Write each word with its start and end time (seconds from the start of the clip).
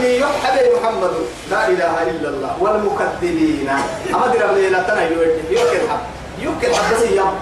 وذرني 0.00 0.20
يحب 0.20 0.56
محمد. 0.80 1.14
لا 1.50 1.68
إله 1.68 1.94
إلا 2.02 2.28
الله. 2.28 2.52
والمكذبين. 2.60 3.68
أما 4.14 4.26
درب 4.32 4.56
ليلة 4.56 4.82
تنا 4.82 5.02
يوكل 5.02 5.80
حب. 5.88 6.02
يوكل 6.40 6.74
حب. 6.74 6.96
سيام. 7.04 7.34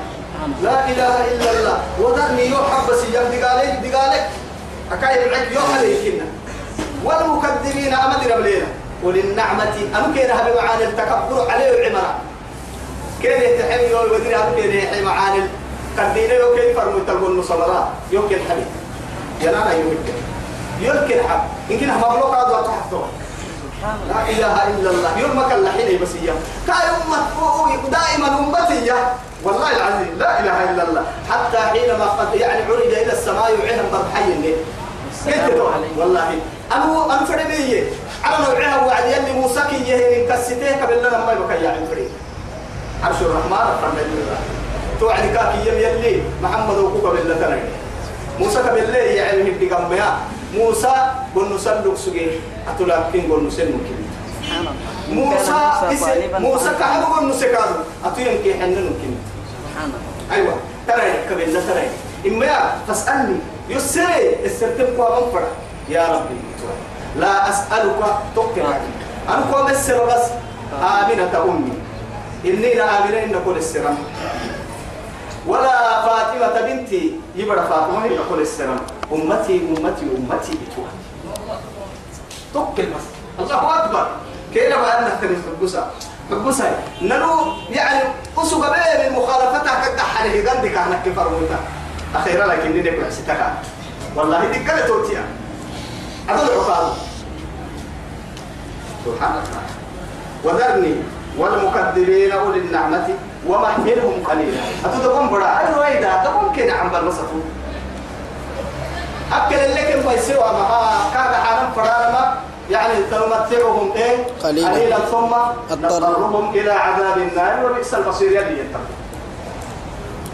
لا 0.62 0.76
إله 0.90 1.14
إلا 1.34 1.50
الله. 1.50 1.78
وذرني 2.02 2.44
يحب 2.50 2.88
سيام. 3.06 3.26
دقالك 3.30 3.78
دقالك 3.86 4.26
أكايد 4.92 5.20
العك 5.28 5.48
يحب 5.52 5.84
يكنا 5.84 6.26
والمكذبين. 7.04 7.94
أما 7.94 8.16
درب 8.26 8.42
ليلة 8.42 8.66
وللنعمة. 9.02 9.76
أم 9.94 10.14
كان 10.14 10.30
هذا 10.30 10.50
معاني 10.54 10.84
التكبر 10.84 11.50
عليه 11.50 11.70
العمرة 11.70 12.14
كان 13.22 13.40
يتحمل 13.42 13.94
ودري 14.10 14.36
أم 14.36 14.58
يحمي 14.58 15.02
معاني 15.02 15.42
قدينا 15.98 16.34
يوكل 16.34 16.74
فرمو 16.74 16.98
تلقون 17.06 17.42
صلاة 17.42 17.88
يوكل 18.10 18.40
حبيب. 18.50 18.70
ينانا 19.42 19.72
يوكل. 19.72 20.27
يوكل 20.80 21.20
حب 21.28 21.40
يمكن 21.70 21.88
مخلوق 21.88 22.34
هذا 22.34 22.66
تحته 22.66 23.02
لا 24.08 24.30
إله 24.30 24.54
إلا 24.68 24.90
الله. 24.90 25.18
يوم 25.18 25.36
ما 25.36 25.48
كان 25.48 25.64
لحين 25.64 26.02
بس 26.02 26.08
إياه. 26.22 26.34
كاي 26.66 26.88
أمة 27.06 27.90
دائما 27.90 28.38
أمتي 28.38 28.92
والله 29.44 29.70
العظيم. 29.76 30.18
لا 30.18 30.40
إله 30.40 30.70
إلا 30.70 30.82
الله. 30.82 31.04
حتى 31.30 31.58
حينما 31.58 32.04
قد 32.04 32.34
يعني 32.34 32.62
عرج 32.62 32.92
إلى 32.92 33.12
السماء 33.12 33.50
وعينا 33.58 33.82
برحي 33.92 34.54
قلت 35.26 35.60
والله. 35.96 36.30
أنا 36.72 37.04
أنا 37.04 37.24
فريمية 37.24 37.82
على 38.24 38.36
نوعها 38.44 38.86
وعد 38.86 39.04
يلي 39.04 39.32
موسى 39.32 39.60
كي 39.70 39.90
يهين 39.90 40.28
كسيته 40.28 40.82
قبل 40.82 40.98
لنا 40.98 41.26
ما 41.26 41.32
يبقى 41.32 41.62
يعني 41.64 41.86
فريم 41.86 42.10
عرش 43.04 43.16
الرحمن 43.20 43.66
فرد 43.82 43.98
الله. 43.98 44.38
توعد 45.00 45.20
كاكي 45.34 45.68
يلي 45.68 46.22
محمد 46.42 46.78
وكوكا 46.78 47.10
بالله 47.10 47.62
موسى 48.38 48.58
قبل 48.58 48.92
لي 48.92 48.98
يعني 48.98 49.42
هدي 49.42 49.70
قميا 49.70 50.18
موسى 50.54 50.94
قل 51.36 51.54
نسلك 51.54 51.96
سجين 51.96 52.30
أتلاقين 52.68 53.32
قل 53.32 53.46
نسلك 53.46 53.74
موسى 55.12 55.60
موسى 56.38 56.70
كهرب 56.78 57.12
قل 57.12 57.28
نسكاد 57.28 57.70
أتيم 58.04 58.42
كي 58.44 58.54
حنن 58.54 58.74
ممكن 58.88 59.12
أيوة. 60.32 60.54
ترى 60.88 61.52
لا 61.52 61.60
ترى. 61.60 61.88
إما 62.26 62.72
فاسألني. 62.88 63.38
يسري. 63.68 64.44
السرتم 64.44 64.96
قوام 64.96 65.32
فرا 65.32 65.48
يا 65.88 66.06
ربي. 66.08 66.36
لا 67.16 67.48
أسألك 67.48 68.00
تقرأ 68.36 68.80
أنا 69.28 69.44
قوم 69.52 69.68
السر 69.68 70.04
بس. 70.06 70.24
آمنة 70.82 71.44
أمي. 71.44 71.72
إني 72.44 72.74
لا 72.74 72.98
آمنة 72.98 73.18
إن 73.24 73.40
كل 73.44 73.56
السرم 73.56 73.98
ولا 75.46 76.02
فاطمة 76.02 76.60
بنتي 76.60 77.20
يبرا 77.36 77.62
فاطمة 77.62 78.04
إن 78.06 78.18
كل 78.30 78.40
السرم 78.40 78.80
أمتي 79.12 79.60
أمتي 79.68 80.04
أمتي 80.16 80.58
تقل 82.54 82.86
بس 82.94 83.06
الله 83.40 83.84
أكبر. 83.84 84.06
كيف 84.54 84.78
بقى 84.78 84.98
أنك 84.98 85.20
تنسى 85.20 85.42
حبوسا 85.56 85.90
حبوسا 86.30 86.82
نلو 87.02 87.52
يعني 87.70 88.00
أسوق 88.38 88.64
بيه 88.70 89.08
من 89.08 89.16
مخالفتها 89.16 89.88
كدحة 89.88 90.26
له 90.26 90.50
قندك 90.50 90.76
عنك 90.76 91.02
كفر 91.06 91.28
موتا 91.28 91.58
أخيرا 92.14 92.46
لكن 92.46 92.72
دي 92.72 92.90
نكو 92.90 93.04
حسيتك 93.06 93.40
والله 94.16 94.48
دي 94.48 94.58
كلا 94.64 94.86
توتيا. 94.86 95.24
أدل 96.28 96.50
عقاب 96.50 96.92
سبحان 99.04 99.32
الله. 99.32 99.62
وذرني 100.44 100.94
والمكذبين 101.38 102.32
أولي 102.32 102.58
النعمة. 102.58 103.08
ومهلهم 103.46 104.24
قليلا. 104.24 104.60
أتدقون 104.84 105.28
برا 105.30 105.44
أنا 105.44 105.80
ويدا 105.80 106.22
تقوم 106.24 106.52
كده 106.56 106.72
عم 106.72 106.88
بالمسطو 106.88 107.40
أكل 109.32 109.54
اللي 109.54 109.82
كان 109.82 110.00
بيسوى 110.08 110.38
ما 110.38 110.88
كان 111.14 111.34
حرام 111.34 111.72
فرانا 111.76 112.34
يعني 112.70 112.94
تمتعهم 113.10 113.92
إيه؟ 113.96 114.16
قليلا. 114.42 114.70
قليلا 114.70 114.98
ثم 114.98 115.34
نضطرهم 115.70 116.50
إلى 116.50 116.72
عذاب 116.72 117.18
النار. 117.18 117.64
وبئس 117.64 117.94
المصير 117.94 118.32
يلي 118.32 118.60
يتقون 118.60 118.86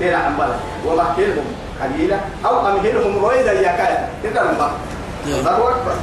كده 0.00 0.16
عم 0.16 0.36
بالك 0.36 0.58
ومهلهم 0.86 1.44
قليلا. 1.82 2.16
أو 2.46 2.68
أمهلهم 2.68 3.24
رويدا 3.24 3.52
يا 3.52 3.72
كايا 3.76 4.08
كده 4.22 4.40
عم 4.40 4.46
بالك. 4.46 4.70
الله 5.26 5.70
أكبر. 5.70 5.94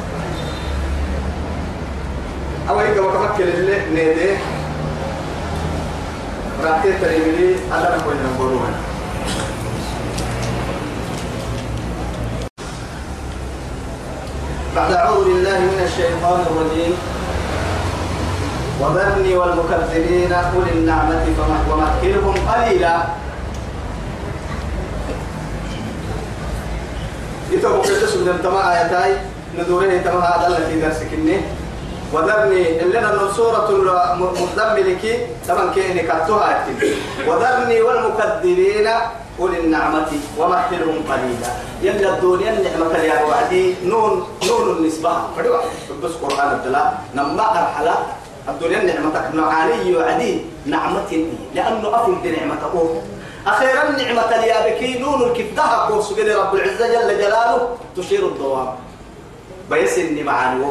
أول 2.70 2.86
يجوا 2.86 3.12
كمكل 3.12 3.44
اللي 3.44 3.81
نيده 3.90 4.38
بعد 14.76 14.94
أعوذ 14.94 15.24
بالله 15.26 15.60
من 15.60 15.82
الشيطان 15.86 16.40
الرجيم 16.50 16.94
وذرني 18.82 19.36
والمكذبين 19.38 20.34
أولي 20.34 20.72
النعمة 20.72 21.26
ومهلهم 21.72 22.36
قليلا 22.50 22.96
يتوقع 27.52 27.90
تسود 28.02 28.28
انتما 28.28 28.72
آياتاي 28.72 29.16
ندوره 29.60 29.98
تما 29.98 30.20
هذا 30.20 30.48
الذي 30.48 30.82
درسك 30.82 31.14
وذرني 32.14 32.82
اللي 32.82 33.00
أنا 33.00 33.32
سورة 33.38 33.70
المدمل 33.70 34.98
كي 35.02 35.28
طبعا 35.48 35.74
كي 35.74 35.94
نكتوها 35.94 36.46
أكتب 36.52 36.78
وذرني 37.28 37.82
والمكذبين 37.82 38.88
أولي 39.40 39.60
النعمة 39.60 40.12
ومهلهم 40.38 40.98
قليلا. 41.10 41.50
يلا 41.82 42.10
الدنيا 42.18 42.52
النعمة 42.54 42.98
يا 42.98 43.24
وعدي. 43.24 43.76
نون 43.86 44.28
نون 44.48 44.78
النسبة. 44.78 45.14
فدوا 45.38 45.58
بس 46.04 46.12
قرآن 46.12 46.52
الدلاء 46.52 47.02
نما 47.16 47.46
أرحلا. 47.60 47.96
الدنيا 48.50 48.80
النعمة 48.82 49.16
نعاني 49.34 49.96
وعدي. 49.96 50.46
نعمة 50.66 51.12
لأنه 51.56 51.88
أفل 51.96 52.16
أوه 52.74 53.02
أخيرا 53.48 53.84
نعمة 53.98 54.30
اليابكي 54.36 55.00
نون 55.00 55.22
الكفتها 55.22 55.76
قوس 55.90 56.12
رب 56.36 56.56
العزة 56.56 56.88
جل 56.88 57.18
جلاله. 57.18 57.78
تشير 57.98 58.28
الدوام. 58.28 58.70
بيسني 59.70 60.24
معاني 60.24 60.66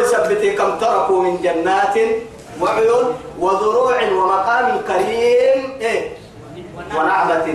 تثبتي 0.00 0.50
كم 0.56 0.78
تركوا 0.78 1.22
من 1.22 1.42
جنات 1.42 1.96
وعيون 2.60 3.06
وزروع 3.38 3.96
ومقام 4.12 4.80
كريم 4.88 5.60
إيه؟ 5.80 6.16
ونعمة. 6.96 7.46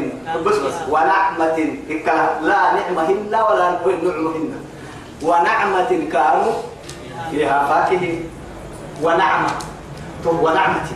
بس 0.45 0.55
بس 0.55 0.73
ونعمة. 0.89 1.57
لا 2.41 2.61
نعمهن 2.77 3.33
ولا 3.49 3.67
نعمهن. 4.03 4.51
ونعمة 5.23 5.91
كانوا 6.13 6.53
فيها 7.31 7.57
فاكهة. 7.69 8.15
ونعمة. 9.03 9.51
ونعمة. 10.25 10.87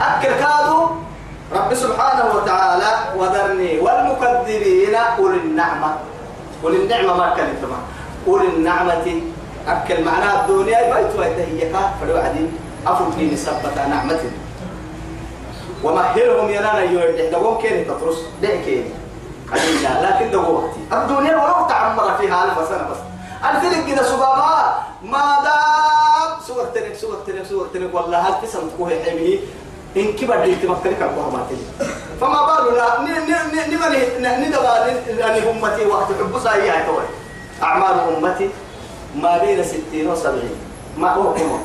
أكل 0.00 0.28
كادوا 0.28 0.86
رب 1.52 1.74
سبحانه 1.74 2.34
وتعالى 2.34 2.90
وذرني. 3.16 3.78
والمكذبين 3.78 4.94
أولي 4.94 5.36
النعمة. 5.36 5.96
أولي 6.64 6.76
النعمة 6.76 7.16
ما 7.16 7.34
كانت 7.36 7.58
أولي 8.26 8.46
النعمة 8.46 9.20
أكل 9.66 10.04
معناها 10.04 10.40
الدنيا 10.40 10.94
بيت 10.94 11.16
ويتهيك 11.18 11.76
فلو 12.00 12.16
عدين 12.16 12.52
أفرق 12.86 13.18
لي 13.18 13.34
نسبة 13.34 13.86
نعمة. 13.88 14.20
ومهلهم 15.84 16.48
ينانا 16.50 16.82
يوردح 16.82 17.30
دوم 17.32 17.58
كيني 17.62 17.84
تطرس. 17.84 18.18
دعكيني 18.42 18.90
قليلا 19.52 19.92
لكن 20.02 20.30
دو 20.30 20.42
وقتي. 20.54 20.80
الدنيا 20.92 21.36
ولو 21.36 21.68
تعمر 21.68 22.16
فيها 22.18 22.44
ألف 22.44 22.68
سنة 22.68 22.88
بس. 22.90 23.00
الفلك 23.50 23.86
كده 23.86 24.02
سبابا. 24.02 24.74
ما 25.02 25.26
دام. 25.44 26.40
سوى 26.46 26.64
تنك 26.74 26.94
سوى 26.94 27.16
تنك 27.26 27.46
سوى 27.46 27.66
تنك. 27.74 27.94
والله 27.94 28.18
هل 28.18 28.34
تسم 28.42 28.68
تكوه 28.68 28.90
حميه 29.04 29.38
إن 29.96 30.12
كبر 30.12 30.44
دي 30.44 30.54
تمكنك 30.54 31.02
أبوها 31.02 31.30
ما 31.30 31.46
تجي 31.50 31.66
فما 32.20 32.40
بالنا 32.46 32.86
نمني 33.00 34.46
ندبا. 34.48 34.86
أن 35.26 35.34
أمتي 35.48 35.86
وقت 35.86 36.08
حب 36.18 36.38
سايا 36.44 36.86
توي. 36.86 37.06
أعمال 37.62 37.96
أمتي. 38.16 38.50
ما 39.22 39.38
بين 39.38 39.64
ستين 39.64 40.06
وسبعين. 40.08 40.56
ما 40.98 41.14
هو 41.14 41.34
كم؟ 41.34 41.58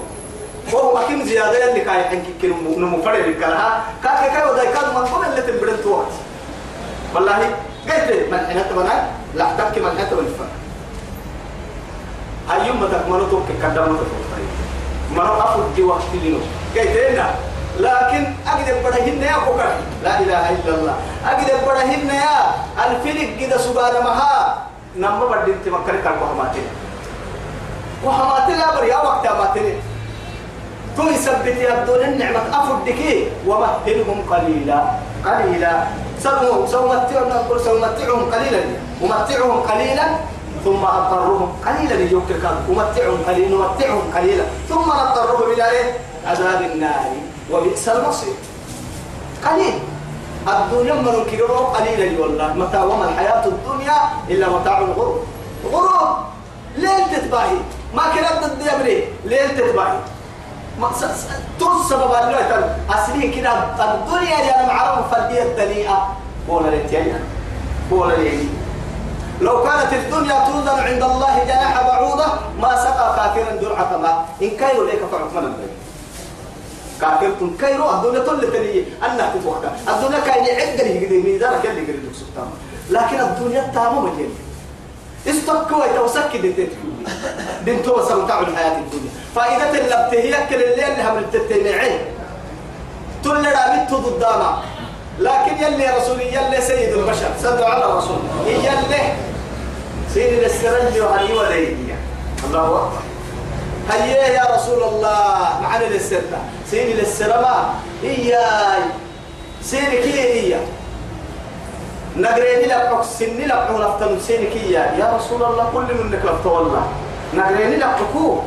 هو 0.74 1.00
كم 1.08 1.24
زيادة 1.24 1.70
اللي 1.70 1.82
كاي 1.82 2.04
حنك 2.04 2.26
كل 2.42 2.54
نمفرد 2.78 3.26
الكلها 3.28 3.84
كاك 4.04 4.32
كاي 4.32 4.52
وده 4.52 4.64
كاد 4.64 4.94
ما 4.94 5.02
كم 5.04 5.22
اللي 5.30 5.42
تبرد 5.42 5.82
توقت. 5.84 6.14
والله 7.16 7.38
قلت 7.88 8.10
من 8.32 8.40
حنا 8.50 8.64
تبنا 8.64 8.96
لا 9.36 9.46
تك 9.58 9.78
من 9.78 9.92
حنا 9.98 10.04
تبنا 10.10 10.48
أيوم 12.52 12.82
ما 12.82 12.88
تكملوا 12.88 13.30
توك 13.30 13.48
كدام 13.62 13.90
ما 13.90 13.98
تفوت. 14.00 14.32
ما 15.16 15.24
هو 15.24 15.42
أفضل 15.42 15.76
دي 15.76 15.84
وقت 15.84 16.02
لينو 16.14 16.40
قلت 16.76 16.98
هنا 16.98 17.36
لكن 17.80 18.24
أقدر 18.48 18.76
بدهن 18.90 19.22
يا 19.22 19.38
بكر. 19.38 19.72
لا 20.04 20.20
إله 20.20 20.50
إلا 20.50 20.76
الله. 20.76 20.96
أقدر 21.26 21.58
بدهن 21.68 22.10
يا 22.10 22.36
الفلك 22.86 23.30
كده 23.40 23.58
سبحان 23.58 24.04
مها. 24.04 24.68
نما 24.96 25.26
بدين 25.26 25.56
تمكن 25.66 25.96
كربوا 26.04 26.28
هماتين 26.34 26.68
وهماتين 28.04 28.60
يا 28.60 28.70
بريا 28.76 28.98
وقت 28.98 29.28
هماتين 29.28 29.76
تو 30.98 31.04
يثبت 31.08 31.48
يبدون 31.48 32.02
النعمة. 32.04 32.42
أفردك 32.52 33.02
ومهلهم 33.48 34.18
قليلا. 34.32 34.80
قليلا. 35.26 35.74
سمو 36.24 36.68
سمتعهم 36.68 37.30
نقول 37.30 37.58
سمتعهم 37.62 38.22
قليلا. 38.34 38.62
ومتعهم 39.02 39.58
قليلا 39.70 40.06
ثم 40.66 40.82
أضطرهم 40.86 41.50
قليلا. 41.66 41.96
يوكل 42.12 42.36
أمتعهم 42.70 43.20
قليلا 43.28 43.48
نمتعهم 43.56 44.06
قليلا. 44.16 44.46
ثم 44.70 44.88
نضطرهم 45.00 45.52
إلى 45.54 45.66
إيه؟ 45.70 45.88
عذاب 46.28 46.62
النار. 46.62 47.06
وبئس 47.52 47.90
المصير. 47.90 48.36
قليل. 49.46 49.76
الدنيا 50.48 50.94
من 50.94 51.26
كيرو 51.32 51.58
قليلا 51.76 52.22
والله. 52.22 52.54
متى 52.54 52.78
وما 52.78 53.06
الحياة 53.10 53.46
الدنيا 53.46 53.98
إلا 54.30 54.50
متاع 54.50 54.78
الغرور. 54.78 55.24
غرور. 55.72 56.08
ليل 56.78 57.04
تتباهي. 57.14 57.81
ما 57.94 58.04
كانت 58.16 58.44
ضد 58.44 58.62
يبري 58.62 59.08
ليل 59.26 59.58
تتباهي 59.58 59.98
ترس 61.60 61.90
سبب 61.90 62.02
الله 62.02 62.78
أسلين 62.90 63.32
كده 63.32 63.52
الدنيا 63.94 64.40
يا 64.40 64.66
معرف 64.68 65.14
فالدية 65.14 65.44
الدنيئة 65.44 66.16
بولا 66.48 66.76
لتيانا 66.76 67.20
بولا 67.90 68.14
ليني 68.16 68.48
لو 69.42 69.64
كانت 69.64 69.94
الدنيا 69.94 70.46
توزن 70.46 70.80
عند 70.80 71.04
الله 71.04 71.44
جناح 71.44 71.82
بعوضة 71.88 72.26
ما 72.62 72.76
سقى 72.76 73.16
كافرا 73.16 73.56
درعة 73.56 73.98
ما 73.98 74.26
إن 74.42 74.50
كايرو 74.50 74.86
ليك 74.86 75.00
فعثمان 75.12 75.46
البيت 75.46 75.74
كافرتم 77.02 77.58
كايرو 77.62 77.90
الدنيا 77.90 78.20
تل 78.20 78.52
تلي. 78.52 78.86
أنها 79.06 79.34
تتوقع 79.36 79.70
الدنيا 79.90 80.20
كاين 80.20 80.46
عقل 80.46 80.88
يقدر 80.88 81.30
ميزانك 81.30 81.66
اللي 81.66 81.82
يقدر 81.82 82.14
سبحان 82.14 82.50
لكن 82.90 83.20
الدنيا 83.20 83.72
تامو 83.76 84.02
مجيل 84.02 84.30
استقوا 85.28 85.86
يتوسك 85.86 86.38
دين 86.38 86.70
دين 87.66 87.84
توسع 87.84 88.16
متاع 88.16 88.40
الحياة 88.40 88.78
الدنيا. 88.78 89.12
فإذا 89.36 89.72
تلبت 89.72 90.14
هي 90.14 90.48
كل 90.50 90.56
اللي 90.56 90.88
اللي 90.88 91.04
هم 91.04 91.18
التتنعين 91.18 92.00
تل 93.24 93.46
رابط 93.46 93.94
ضدنا 93.94 94.58
لكن 95.20 95.64
يلي 95.64 95.88
رسول 95.98 96.22
يلي 96.22 96.62
سيد 96.62 96.94
البشر. 96.94 97.32
صدوا 97.44 97.66
على 97.66 97.86
الرسول. 97.86 98.18
يلي. 98.48 99.14
سيد 100.14 100.44
السرنج 100.44 101.00
وهني 101.00 101.34
وليدي 101.34 101.96
الله 102.44 102.66
أكبر. 102.66 103.02
هيا 103.92 104.28
يا 104.28 104.56
رسول 104.56 104.84
الله. 104.84 105.60
معنا 105.62 105.86
للسرة 105.86 106.42
سيد 106.72 107.00
السرما 107.00 107.74
إياي 108.04 108.82
سيدك 109.64 110.06
هي. 110.06 110.58
نقريني 112.18 112.66
لك 112.66 112.92
سني 113.20 113.46
لك 113.46 113.68
لفتن 113.80 114.20
سينك 114.20 114.56
يا 114.56 114.84
يا 115.00 115.08
رسول 115.16 115.44
الله 115.44 115.66
كل 115.74 115.88
منك 116.04 116.20
لفت 116.26 116.46
والله. 116.46 116.84
نقريني 117.34 117.76
لك 117.78 117.84
حكو 117.84 118.40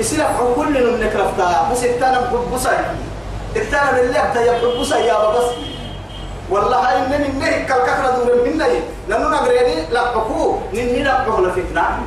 اسلك 0.00 0.26
كل 0.56 0.74
منك 0.92 1.12
لفتا 1.16 1.68
بس 1.72 1.84
اتانا 1.84 2.20
بحبسا 2.32 2.72
اتانا 3.56 3.90
بالله 3.92 4.24
تيا 4.34 4.52
بحبسا 4.52 4.98
يا 4.98 5.28
بس 5.30 5.44
والله 6.50 6.82
إن 6.96 7.10
من 7.10 7.38
نهي 7.38 7.64
كالكثرة 7.68 8.24
دور 8.24 8.44
من 8.46 8.58
نهي 8.58 8.80
لأنه 9.08 9.28
نقريني 9.28 9.98
حكو 9.98 10.56
نني 10.74 11.10
حكو 11.12 11.42
لفتنا 11.44 11.98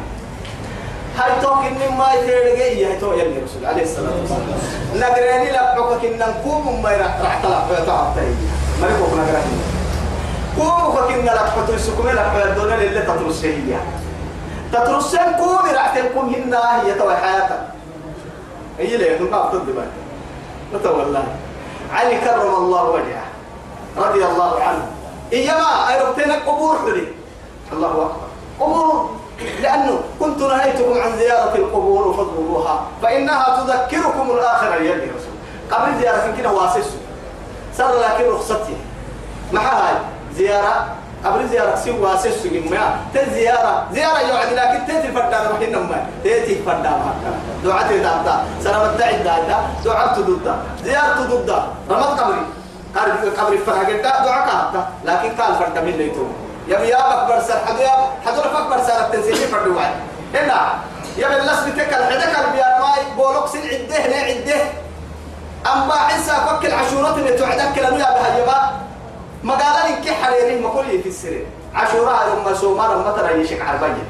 هاي 1.18 1.32
توك 1.42 1.62
إن 1.70 1.98
ما 1.98 2.08
يترجع 2.14 2.66
هاي 2.66 2.98
تو 3.00 3.14
يلي 3.14 3.38
رسول 3.46 3.66
عليه 3.66 3.84
الصلاة 3.84 4.12
والسلام. 4.20 4.60
نقريني 4.96 5.58
حكو 5.58 5.84
كنا 6.02 6.28
نقوم 6.30 6.82
ما 6.84 6.90
راح 6.90 7.14
طلع 7.44 7.60
تعبتي 7.86 8.28
ما 8.82 8.88
يكون 8.90 9.20
نقريني. 9.22 9.83
كوم 10.58 10.96
فكنا 10.96 11.32
لك 11.32 11.54
فتو 11.58 11.74
السكومي 11.74 12.12
لك 12.12 12.32
فيدونا 12.36 12.76
اللي 12.76 13.02
تترسيه 13.02 13.82
تترسين 14.74 15.34
كوم 15.38 15.60
راح 15.74 15.98
تكون 15.98 16.36
هنا 16.36 16.82
هي 16.82 16.94
توي 16.94 17.16
حياتك. 17.16 17.62
هي 18.80 18.98
ليه 18.98 19.20
نقاط 19.22 19.56
ضد 19.56 19.76
بقى 19.76 19.86
نتولى 20.74 21.24
علي 21.94 22.18
كرم 22.22 22.56
الله 22.56 22.84
وجهه. 22.90 23.24
رضي 23.98 24.26
الله 24.26 24.62
عنه. 24.62 24.92
إيما 25.34 25.90
أيربتنا 25.90 26.36
قبور 26.36 26.78
حري 26.78 27.16
الله 27.74 27.88
أكبر. 27.88 28.12
قبور. 28.60 29.10
لأنه 29.62 30.00
كنت 30.20 30.42
نهيتكم 30.42 31.02
عن 31.02 31.18
زيارة 31.18 31.56
القبور 31.56 32.14
فاضربوها. 32.14 32.86
فإنها 33.02 33.64
تذكركم 33.64 34.32
الآخرة 34.32 34.76
يلي 34.76 35.06
رسول 35.06 35.34
قبل 35.72 36.00
زيارة 36.00 36.34
كده 36.38 36.52
واسس 36.52 36.90
صار 37.78 38.00
لكن 38.00 38.30
رخصتي. 38.30 38.78
مع 39.52 39.62
هاي 39.62 39.96
زيارة. 40.38 40.76
قبل 41.26 41.48
زيارة. 41.48 41.76
سوى 41.76 42.00
واسس 42.00 42.46
ما 42.46 42.96
تزيارة 43.14 43.88
زيارة. 43.94 44.20
يوعد 44.20 44.54
لكن 44.54 44.80
تأتي 44.88 45.08
الفردان 45.08 45.52
وحين 45.52 45.76
ما 45.76 46.06
تأتي 46.24 46.54
الفردان 46.60 46.98
دعاء 47.64 47.98
دعاء 47.98 48.46
سلام 48.64 48.82
الدعاء 48.90 49.24
دعاء 49.24 49.72
دعاء 49.86 50.08
ضد 50.20 50.56
زيارة 50.84 51.20
ضد 51.32 51.50
رمض 51.90 52.20
قبري. 52.20 52.46
قبري 53.38 53.58
فرق 53.58 53.90
دعاء 54.04 54.46
كهتا 54.48 54.82
لكن 55.06 55.30
قال 55.42 55.56
فرد 55.56 55.78
من 55.86 55.92
ليتو 55.98 56.26
يا 56.68 56.80
يا 56.80 57.00
أكبر 57.14 57.40
سر 57.48 57.60
حدو 57.66 57.82
يا 57.82 57.96
حدو 58.26 58.42
أكبر 58.42 58.78
سر 58.88 59.00
التنسيق 59.06 59.36
فرد 59.36 59.68
واحد. 59.68 59.96
هنا. 60.36 60.60
يا 61.18 61.28
بالله 61.28 61.56
بتك 61.66 61.94
الحدك 61.94 62.34
البيان 62.46 62.82
ماي 62.82 63.02
بولوك 63.18 63.48
سن 63.48 63.60
عدة 63.60 63.98
هنا 64.06 64.20
عدة. 64.30 64.62
أما 65.74 65.94
عيسى 65.94 66.32
فك 66.32 66.66
العشورات 66.66 67.18
اللي 67.18 67.32
تعدك 67.32 67.78
لأنه 67.78 67.98
يا 67.98 68.12
بهجبا 68.16 68.60
ما 69.44 69.54
قال 69.54 69.92
لك 69.92 70.10
حريري 70.10 70.60
ما 70.60 70.70
كل 70.70 71.04
في 71.04 71.10
السر 71.10 71.40
عشورة 71.76 72.28
يوم 72.30 72.56
سوما 72.56 72.84
لما 72.84 73.12
ترى 73.18 73.42
يشك 73.42 73.62
عربية 73.62 74.04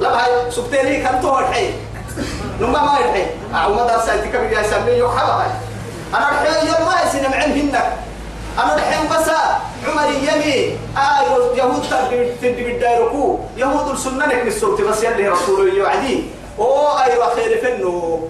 لا 0.00 0.24
هاي 0.24 0.50
سبتني 0.50 1.04
كم 1.04 1.20
تو 1.20 1.38
الحين 1.38 1.72
نما 2.60 2.80
ما 2.82 2.98
الحين 2.98 3.26
أو 3.54 3.74
ما 3.74 3.86
درس 3.86 4.08
أنت 4.08 4.24
كم 4.24 4.50
جاي 4.50 4.64
سمي 4.64 4.92
يو 4.92 5.10
حلا 5.10 5.46
أنا 6.14 6.28
الحين 6.30 6.66
يوم 6.68 6.88
ما 6.88 6.94
يسنا 7.04 7.28
معن 7.28 7.52
هنك. 7.52 7.92
أنا 8.58 8.74
الحين 8.74 9.08
بس 9.10 9.28
عمر 9.88 10.10
يمي. 10.10 10.78
آه 10.96 11.22
يهود 11.54 11.82
تدي 12.42 12.64
بالدايركو 12.64 13.38
يهود 13.56 13.90
السنة 13.90 14.26
نك 14.26 14.46
الصوت 14.46 14.80
بس 14.80 15.02
يلي 15.02 15.28
رسول 15.28 15.76
يوعدي. 15.76 16.24
أو 16.58 16.98
أيوة 16.98 17.34
خير 17.34 17.60
فنو. 17.62 18.28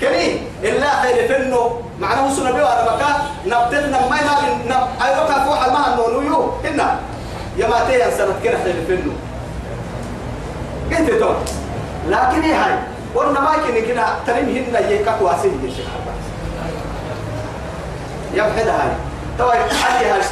كريم 0.00 0.46
إلا 0.62 1.02
خير 1.02 1.28
فنو. 1.28 1.80
معناه 2.00 2.34
سنة 2.34 2.50
بيو 2.52 2.66
على 2.66 2.82
مكان 2.90 3.16
نبتلنا 3.46 4.00
ما 4.00 4.08
ما 4.08 4.34
نب 4.66 4.88
أيوة 5.02 5.24
كفو 5.28 5.54
حل 5.54 5.70
ما 5.72 5.92
النونو 5.92 6.20
يو. 6.20 6.50
هنا 6.64 6.98
يا 7.56 7.66
ما 7.68 7.84
تيان 7.88 8.10
سنة 8.18 8.34
كده 8.44 8.58
خير 8.64 8.74
فنو. 8.88 9.12
قلت 10.90 11.10
تو 11.20 11.32
لكن 12.08 12.42
إيه 12.42 12.64
هاي. 12.64 12.78
قلنا 13.14 13.40
ما 13.40 13.52
كنا 13.66 13.80
كده 13.80 14.06
تريم 14.26 14.66
هنا 14.68 14.80
يكاك 14.90 15.22
واسين 15.22 15.64
يشيخ 15.64 15.86
يا 18.34 18.42
بحد 18.42 18.68
هاي. 18.68 18.90
تو 19.38 19.48
هاي. 19.48 20.22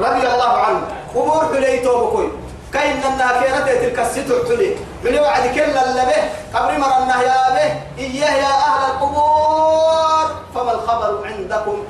رضي 0.00 0.26
الله 0.26 0.52
عنه. 0.64 0.80
قبور 1.14 1.54
حليتو 1.54 2.06
بكوي. 2.06 2.28
كاين 2.72 2.96
لنا 3.00 3.40
كيرت 3.40 3.68
تلك 3.68 3.98
الستر 3.98 4.46
حلي 4.48 4.76
من 5.04 5.14
يوعد 5.14 5.54
كل 5.54 5.60
اللي 5.60 6.04
به 6.10 6.22
قبر 6.58 6.78
مرنا 6.78 7.22
يا 7.22 7.50
به 7.54 7.70
إياه 7.98 8.34
يا 8.34 8.52
أهل 8.68 8.90
القبور. 8.90 10.26
فما 10.54 10.72
الخبر 10.72 11.26
عندكم؟ 11.26 11.84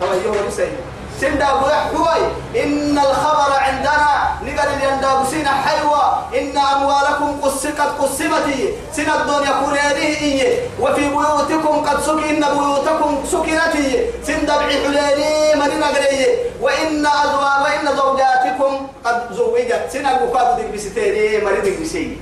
توجهوا 0.00 0.48
لسيد 0.48 0.72
سندا 1.20 1.48
بوحوي 1.54 2.20
إن 2.62 2.98
الخبر 2.98 3.52
عندنا 3.58 4.08
نقل 4.42 4.68
اليندا 4.68 5.14
بسينا 5.22 5.50
حيوة 5.50 6.02
إن 6.38 6.58
أموالكم 6.58 7.40
قسقت 7.42 7.90
قسمتي 8.00 8.68
سن 8.92 9.10
الدنيا 9.10 9.52
كريده 9.64 9.96
إيه 9.96 10.58
وفي 10.80 11.08
بيوتكم 11.08 11.84
قد 11.86 12.00
سكن 12.02 12.40
بيوتكم 12.40 13.24
سكنتي 13.32 14.06
سن 14.26 14.40
دبعي 14.46 14.76
حليني 14.84 15.54
مدينة 15.60 15.86
قريه 15.86 16.26
وإن 16.60 17.06
أزواج 17.06 17.62
وإن 17.64 17.96
زوجاتكم 17.96 18.86
قد 19.04 19.32
زوجت. 19.32 19.82
سن 19.92 20.06
البكاد 20.06 20.56
دك 20.56 20.74
بستيري 20.74 21.44
مريض 21.44 21.82
بسي 21.82 22.16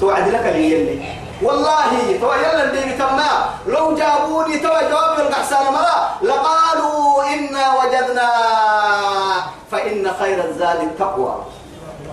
توعد 0.00 0.28
لك 0.28 0.46
اللي 0.46 1.02
والله 1.42 2.18
تو 2.20 2.32
يلا 2.32 2.64
اللي 2.64 2.92
تما 2.92 3.30
لو 3.66 3.94
جابوني 3.94 4.58
تو 4.58 4.68
جواب 4.68 5.18
القحسان 5.20 5.64
مرا 5.72 5.98
لقالوا 6.22 7.24
إنا 7.34 7.64
وجدنا 7.78 8.30
فإن 9.70 10.10
خير 10.20 10.44
الزاد 10.44 10.80
التقوى. 10.80 11.34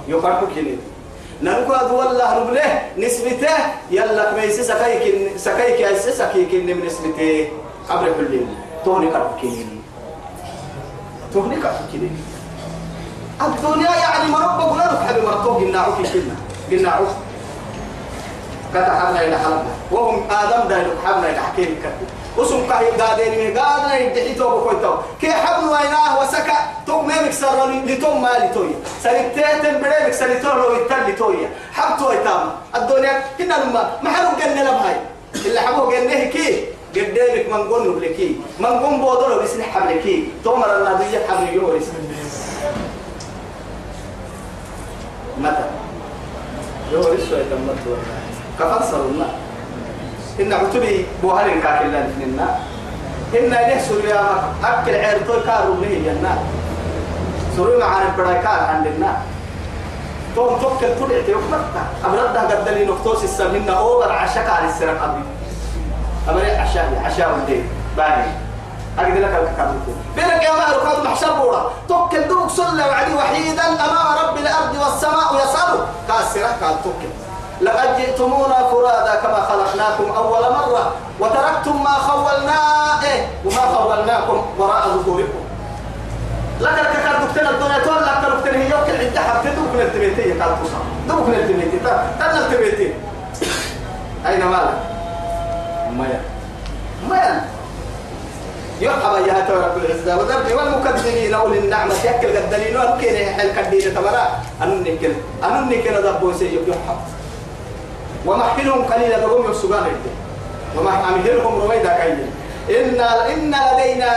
يفرق 0.08 0.44
كنين 0.56 0.80
نقول 1.42 1.92
والله 1.92 2.39
نبله 2.44 2.82
نسبته 2.98 3.56
يلا 3.92 4.32
كميس 4.32 4.60
سكايك 4.62 5.38
سكايك 5.38 5.82
أسس 5.82 6.18
سكايك 6.18 6.53
من 6.53 6.86
نسبته 6.86 7.48
قبل 7.89 8.06
كل 8.06 8.39
توني 8.86 9.08
كرب 9.12 9.32
كنين 9.42 9.84
توني 11.34 11.56
كنين 11.92 12.24
الدنيا 13.42 13.92
يعني 13.96 14.32
لك 14.32 15.00
حبيب 15.08 15.24
مرتوه 15.24 15.56
قلنا 15.56 15.84
في 15.84 16.03
كلمة 16.13 16.36
قلنا 16.72 16.89
عوف 16.89 17.10
كتحمنا 18.74 19.22
إلى 19.25 19.38
حلبنا 19.38 19.74
وهم 19.92 20.27
آدم 20.32 20.68
دايلو 20.68 20.92
حمنا 21.06 21.30
إلى 21.30 21.39
حكيم 21.39 21.80
كتب 21.84 22.08
وسم 22.38 22.68
كهي 22.70 22.89
قادين 22.92 23.34
من 23.39 23.58
قادنا 23.58 23.98
يدعي 23.98 24.34
تو 24.34 24.50
بكويتو 24.50 24.94
كي 25.22 25.32
حبل 25.32 25.65
ويناه 25.65 26.22
وسكا 26.22 26.58
تو 26.88 27.01
ما 27.01 27.22
مكسر 27.22 27.70
لتوم 27.86 28.22
ما 28.22 28.30
لتوي. 28.42 28.74
سنتين 29.03 29.77
بلا 29.82 30.08
مكسر 30.08 30.25
لتوم 30.25 30.58
لو 30.58 30.75
يتل 30.75 31.10
لتوي. 31.10 31.48
حبتو 31.74 32.12
ايتام 32.12 32.51
الدنيا 32.75 33.24
كنا 33.38 33.53
لما 33.53 33.82
ما 34.03 34.10
حلو 34.10 34.27
قلنا 34.27 34.62
لبهاي. 34.62 34.96
اللي 35.46 35.60
حبوه 35.60 35.98
قلنا 35.98 36.25
كي. 36.34 36.65
قدامك 36.96 37.46
من 37.53 37.62
قلنا 37.70 37.92
بلكي. 37.96 38.36
من 38.60 38.65
قم 38.65 39.01
بودلو 39.01 39.44
بسن 39.44 39.63
حبلكي 39.63 40.27
تومر 40.44 40.77
النبي 40.77 41.13
حبل 41.30 41.53
يورس 41.53 41.88
متى؟ 45.38 45.65
يو 46.92 47.00
رسوا 47.00 47.38
يتمت 47.38 47.77
كفصل 48.60 49.01
الله. 49.12 49.31
إن 50.39 50.53
عتبي 50.53 51.05
بوهر 51.24 51.50
كاكلا 51.63 52.07
لنا 52.19 52.48
إن 53.33 53.50
له 53.50 53.81
سوريا 53.89 54.22
أكل 54.63 54.95
عيرتو 54.95 55.33
كارو 55.45 55.74
له 55.81 55.93
جنة 56.05 56.33
سوري 57.57 57.77
معانا 57.77 58.10
بدايكار 58.17 58.60
عندنا. 58.60 59.17
توم 60.36 60.57
توكل 60.62 60.88
تدعي 61.00 61.22
تيوكلتا 61.22 61.83
أبرد 62.05 62.38
قد 62.38 62.69
لي 62.69 62.86
نقطوس 62.86 63.24
السمين 63.24 63.69
أوبر 63.69 64.12
عشاك 64.12 64.50
على 64.50 64.67
السرق 64.69 65.03
أبي. 65.03 65.24
أمري 66.29 66.51
عشاء 66.51 67.01
عشاء 67.05 67.29
ودي. 67.38 67.62
باهي. 67.98 68.25
أجد 69.00 69.17
لك 69.17 69.33
الكتاب 69.33 69.75
بينك 70.15 70.43
يا 70.43 70.53
مهر 70.53 70.74
قد 70.74 71.03
محشر 71.03 71.33
بورا. 71.33 71.72
توكل 71.89 72.27
دوك 72.27 72.50
صلى 72.50 72.83
وعدي 72.83 73.13
وحيدا. 73.13 73.65
أمام 73.86 74.07
رب 74.24 74.38
الأرض 74.38 74.74
والسماء 74.81 75.29
يسأله 75.36 75.86
كاسرة 76.07 76.51
قال 76.62 76.83
توكل. 76.83 77.23
لقد 77.62 77.98
جئتمونا 77.98 78.67
فرادا 78.72 79.15
كما 79.15 79.41
خلقناكم 79.50 80.12
أول 80.12 80.41
مرة 80.41 80.93
وتركتم 81.19 81.83
ما 81.83 81.89
خولنا 81.89 82.60
إيه 83.03 83.27
وما 83.45 83.75
خولناكم 83.75 84.45
وراء 84.57 84.88
ظهوركم. 84.88 85.43
لك 86.60 86.79
الكتاب 86.79 87.27
دكتور 87.27 87.50
الدنيا 87.50 87.79
تقول 87.79 88.03
لك 88.03 88.38
دكتور 88.38 88.55
هي 88.55 88.69
يوكل 88.72 89.05
عند 89.05 89.17
حبتي 89.17 89.55
دوك 89.55 89.75
نلتميتي 89.75 90.31
قال 90.31 90.51
توصل. 90.60 90.83
دوك 91.07 91.29
نلتميتي 91.29 91.79
تن 92.19 92.36
نلتميتي 92.36 92.93
أين 94.27 94.45
مالك؟ 94.45 94.77
مايا 95.98 96.22
مايا 97.10 97.45
يرحب 98.81 99.27
يا 99.27 99.45
رب 99.50 99.77
العزة 99.77 100.17
وذرني 100.17 100.53
والمكذبين. 100.53 101.33
أولي 101.33 101.60
النعمة. 101.60 101.93
يأكل 102.05 102.38
الدليل 102.38 102.77
وأنكين 102.77 103.33
حل 103.33 103.51
كديدة 103.55 104.01
تمرا. 104.01 104.27
أنني 104.63 104.98
كل 104.98 105.13
أنني 105.43 105.81
كل 105.81 105.95
ذبو 106.07 106.33
سيب 106.33 106.67
يرحب 106.67 106.98
ومحلهم 108.25 108.82
قليلا 108.86 109.18
يسوغان 109.51 109.96
وما 110.77 110.94
أمهلهم 111.10 111.62
رويدا 111.62 111.92
كيلا 112.00 112.27
إن 112.63 113.00
إن 113.34 113.51
لدينا 113.51 114.12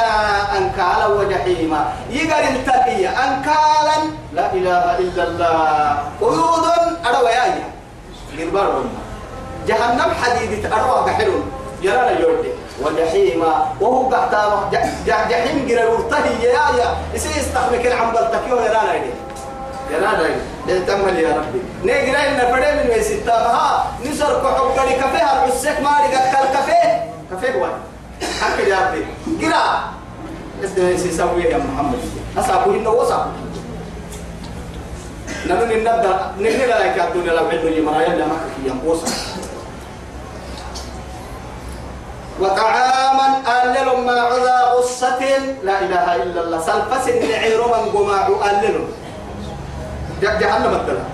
أنكالا 0.59 1.07
وجحيما. 1.07 1.93
يقر 2.11 2.45
التقية 2.55 3.09
أنكالا 3.09 3.97
لا 4.33 4.53
إله 4.53 4.99
إلا 4.99 5.23
الله. 5.29 5.99
قيود 6.21 6.67
أروى 7.07 7.31
يا 7.31 7.45
غربار 8.39 8.85
جهنم 9.67 10.11
حديد 10.23 10.73
أروى 10.73 10.99
بحلون 11.07 11.43
يرانا 11.83 12.21
يوردي 12.21 12.51
وجحيما. 12.83 13.53
وهو 13.81 14.09
قحتام 14.09 14.71
جحيم 15.07 15.67
قرر 15.69 15.91
ورتهي 15.91 16.45
يا 16.47 16.65
يا. 16.79 16.89
يسي 17.15 17.29
يستخدمك 17.41 17.87
العمبل 17.87 18.31
تكيو 18.33 18.57
يرانا 18.57 18.95
يدي 18.95 19.11
يرانا 19.91 20.29
يدي 20.69 20.81
تمل 20.87 21.19
يا 21.19 21.37
ربي. 21.37 21.61
نيجرا 21.85 22.21
إن 22.29 22.39
فرد 22.39 22.85
من 22.85 22.91
ويستا 22.91 23.33
ها 23.33 23.87
نسر 24.05 24.43
كحب 24.43 24.79
قري 24.79 24.95
كفيه 24.95 25.33
العسك 25.33 25.81
ماري 25.81 26.09
قد 26.15 26.47
كفيه 26.55 27.11
كفيه 27.33 27.55
واحد 27.61 27.81
حكي 28.41 28.71
يا 28.71 28.79
ربي. 28.87 29.07
قرأ. 29.47 29.65
اسمه 30.65 30.97
سيسوي 30.97 31.43
يا 31.43 31.59
محمد؟ 31.59 31.99
أصابه 32.39 32.75
إنه 32.75 32.91
وصف 32.91 33.25
نمن 35.47 35.71
النبض 35.73 36.07
نهلا 36.41 36.77
لك 36.85 36.97
الدنيا 37.01 37.33
لو 37.33 37.47
عدوا 37.47 37.71
يمرا 37.71 38.03
يلا 38.03 38.27
ما 38.27 38.37
كي 38.57 38.69
ينقوص 38.69 39.01
وطعاما 42.41 43.27
ألل 43.63 44.07
ما 44.07 44.21
عذا 44.21 44.57
غصة. 44.77 45.23
لا 45.63 45.81
إله 45.81 46.17
إلا 46.23 46.41
الله. 46.45 46.59
سلفس 46.61 47.09
نعير 47.09 47.61
من 47.67 47.83
قماع 47.95 48.29
ألل 48.51 48.85
جهنم 50.23 50.73
الدلا 50.75 51.05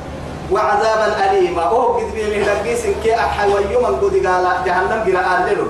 وعذابا 0.53 1.31
أليما. 1.31 1.63
أوه 1.63 1.97
قد 1.97 2.15
بيمه 2.15 2.45
لقيس 2.45 2.83
كي 3.03 3.15
أحوي 3.15 3.65
من 3.65 3.97
قد 4.03 4.15
قال 4.27 4.47
جهنم 4.67 5.01
قراء 5.07 5.29
ألل 5.49 5.67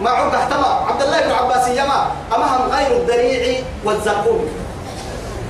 ما 0.00 0.10
عبد 0.10 0.34
احتمى. 0.34 0.70
عبد 0.88 1.02
الله 1.02 1.20
بن 1.20 1.32
عباس 1.32 1.68
يما. 1.68 2.06
أمهم 2.36 2.62
غير 2.72 2.90
الدريع 2.96 3.60
والزقوم 3.84 4.40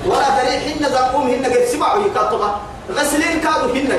ولا 0.07 0.29
دريع 0.37 0.61
هن 0.67 0.85
زقوم 0.93 1.27
هن 1.31 1.45
قد 1.45 1.65
سمعوا 1.73 2.03
يكتبها 2.07 2.61
غسلين 2.91 3.41
كانوا 3.41 3.71
هن. 3.75 3.91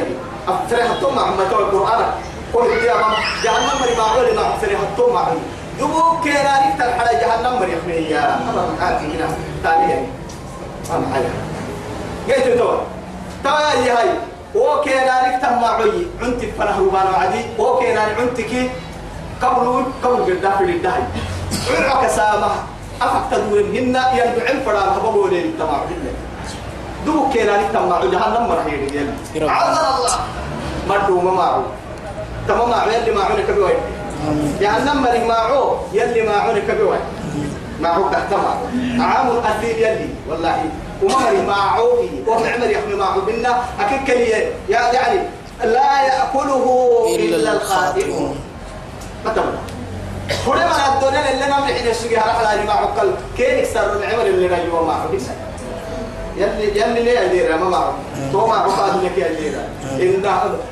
أفتريها 0.48 0.94
ثم 1.02 1.20
عمتوا 1.20 1.60
القرآن. 1.60 2.06
قل 2.54 2.66
يا 2.84 2.94
ماما 2.94 3.18
جهنم 3.44 3.76
مري 3.82 3.96
ما 3.98 4.04
عولي 4.04 4.32
ما 4.32 4.56
أفتريها 4.56 4.86
ثم 4.98 5.18
عمي 5.18 5.40
دبوك 5.80 6.24
كيراني 6.24 6.76
تلحل 6.80 7.20
جهنم 7.20 7.54
مري. 7.60 8.10
يا 8.10 8.36
أمر 8.36 8.56
مكاتي 8.76 9.06
هنا. 9.06 9.28
تاليا 9.64 10.08
ما 10.90 11.00
محايا. 11.00 11.32
قلت 12.28 12.48
توا 12.48 12.56
توا 12.56 12.78
يا 13.46 13.94
هاي 14.00 14.10
وكيراني 14.56 15.38
تم 15.42 15.62
معي 15.62 16.08
عنتك 16.22 16.52
فنهربان 16.58 17.08
وعدي 17.14 17.42
وكيراني 17.60 18.14
عنتك 18.20 18.72
قبل 19.42 19.86
قبل 20.04 20.20
قدام 20.24 20.58
في 20.58 20.64
الدهي. 20.64 21.04
عرعك 21.70 22.10
سامح 22.10 22.54
أفكت 23.02 23.40
دورن 23.40 23.66
هن 23.66 23.96
يندعم 24.18 24.58
فرام 24.66 24.90
هبقوا 24.90 25.30
لين 25.30 25.54
تمام 25.60 25.82
هن 25.90 26.14
دو 27.06 27.30
كينا 27.30 27.62
نتمع 27.62 28.06
جهنم 28.06 28.44
مرحيل 28.50 28.96
يلي 28.96 29.50
عذر 29.50 29.86
الله. 29.98 30.16
مردو 30.90 31.22
ما 31.22 31.32
معه 31.32 31.64
تمام 32.48 32.70
معه 32.70 32.86
يلي 32.86 33.12
معونك 33.12 33.52
بوين 33.52 33.80
جهنم 34.62 35.02
مري 35.02 35.26
معه 35.26 35.82
يلي 35.94 36.22
معونك 36.30 36.72
بوين 36.72 37.00
معه 37.82 38.12
تحتمع 38.12 38.54
عام 39.06 39.28
الأثير 39.32 39.78
يلي. 39.78 40.10
والله 40.30 40.66
ومري 41.04 41.42
معه 41.48 41.84
ومعمر 42.28 42.70
يحمي 42.70 42.96
معه 42.96 43.20
بنا 43.20 43.64
أكيد 43.80 44.08
كليه 44.08 44.52
يعني 44.70 45.20
لا 45.64 46.02
يأكله 46.02 46.66
إلا 47.16 47.54
الخاطئون. 47.54 48.40
ما 49.26 49.32
تبغى. 49.34 49.58
كل 50.46 50.58
ما 50.58 50.94
الدنيا 50.96 51.32
اللي 51.32 51.46
نعمل 51.46 51.74
حين 51.74 51.88
السوق 51.88 52.12
هرح 52.12 52.42
لا 52.42 52.64
ما 52.64 52.72
عقل. 52.72 53.14
كين 53.38 53.58
يكسر 53.58 53.94
العمر 53.94 54.26
اللي 54.26 54.48
نجوا 54.48 54.86
ما 54.86 54.94
عقل 54.94 55.20
يلي 56.38 56.80
يلي 56.82 57.02
ليه 57.04 57.20
اللي 57.20 57.58
ما 57.58 57.70
معه 57.70 57.94
تو 58.32 58.48
ما 58.48 58.56
عقاد 58.56 59.04
لك 59.04 59.18
يا 59.18 59.28
اللي 59.28 60.16
إن 60.16 60.26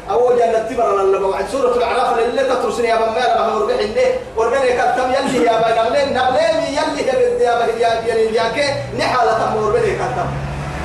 أول 0.10 0.38
جنة 0.38 0.60
تبر 0.60 1.01
الله. 1.01 1.32
بعد 1.32 1.46
سورة 1.51 1.75
الأعراف 1.78 2.20
اللي 2.20 2.44
تترسني 2.44 2.88
يا 2.88 2.96
بما 2.96 3.18
يا 3.20 3.36
بما 3.38 3.56
وربح 3.56 3.74
إنه 3.80 4.01
وربنا 4.38 4.60
كتم 4.66 5.12
يلي 5.12 5.46
يا 5.46 5.58
بما 5.60 5.75
نقلين 5.84 6.13
نقلين 6.13 6.58
يلي 6.74 7.08
يا 7.08 7.13
بدي 7.13 7.44
يا 7.44 7.56
بما 7.56 7.82
يا 8.08 8.44
يا 8.44 8.50
كي. 8.56 8.98
نحالة 9.00 9.56
وربنا 9.56 9.82
كتم 9.82 10.28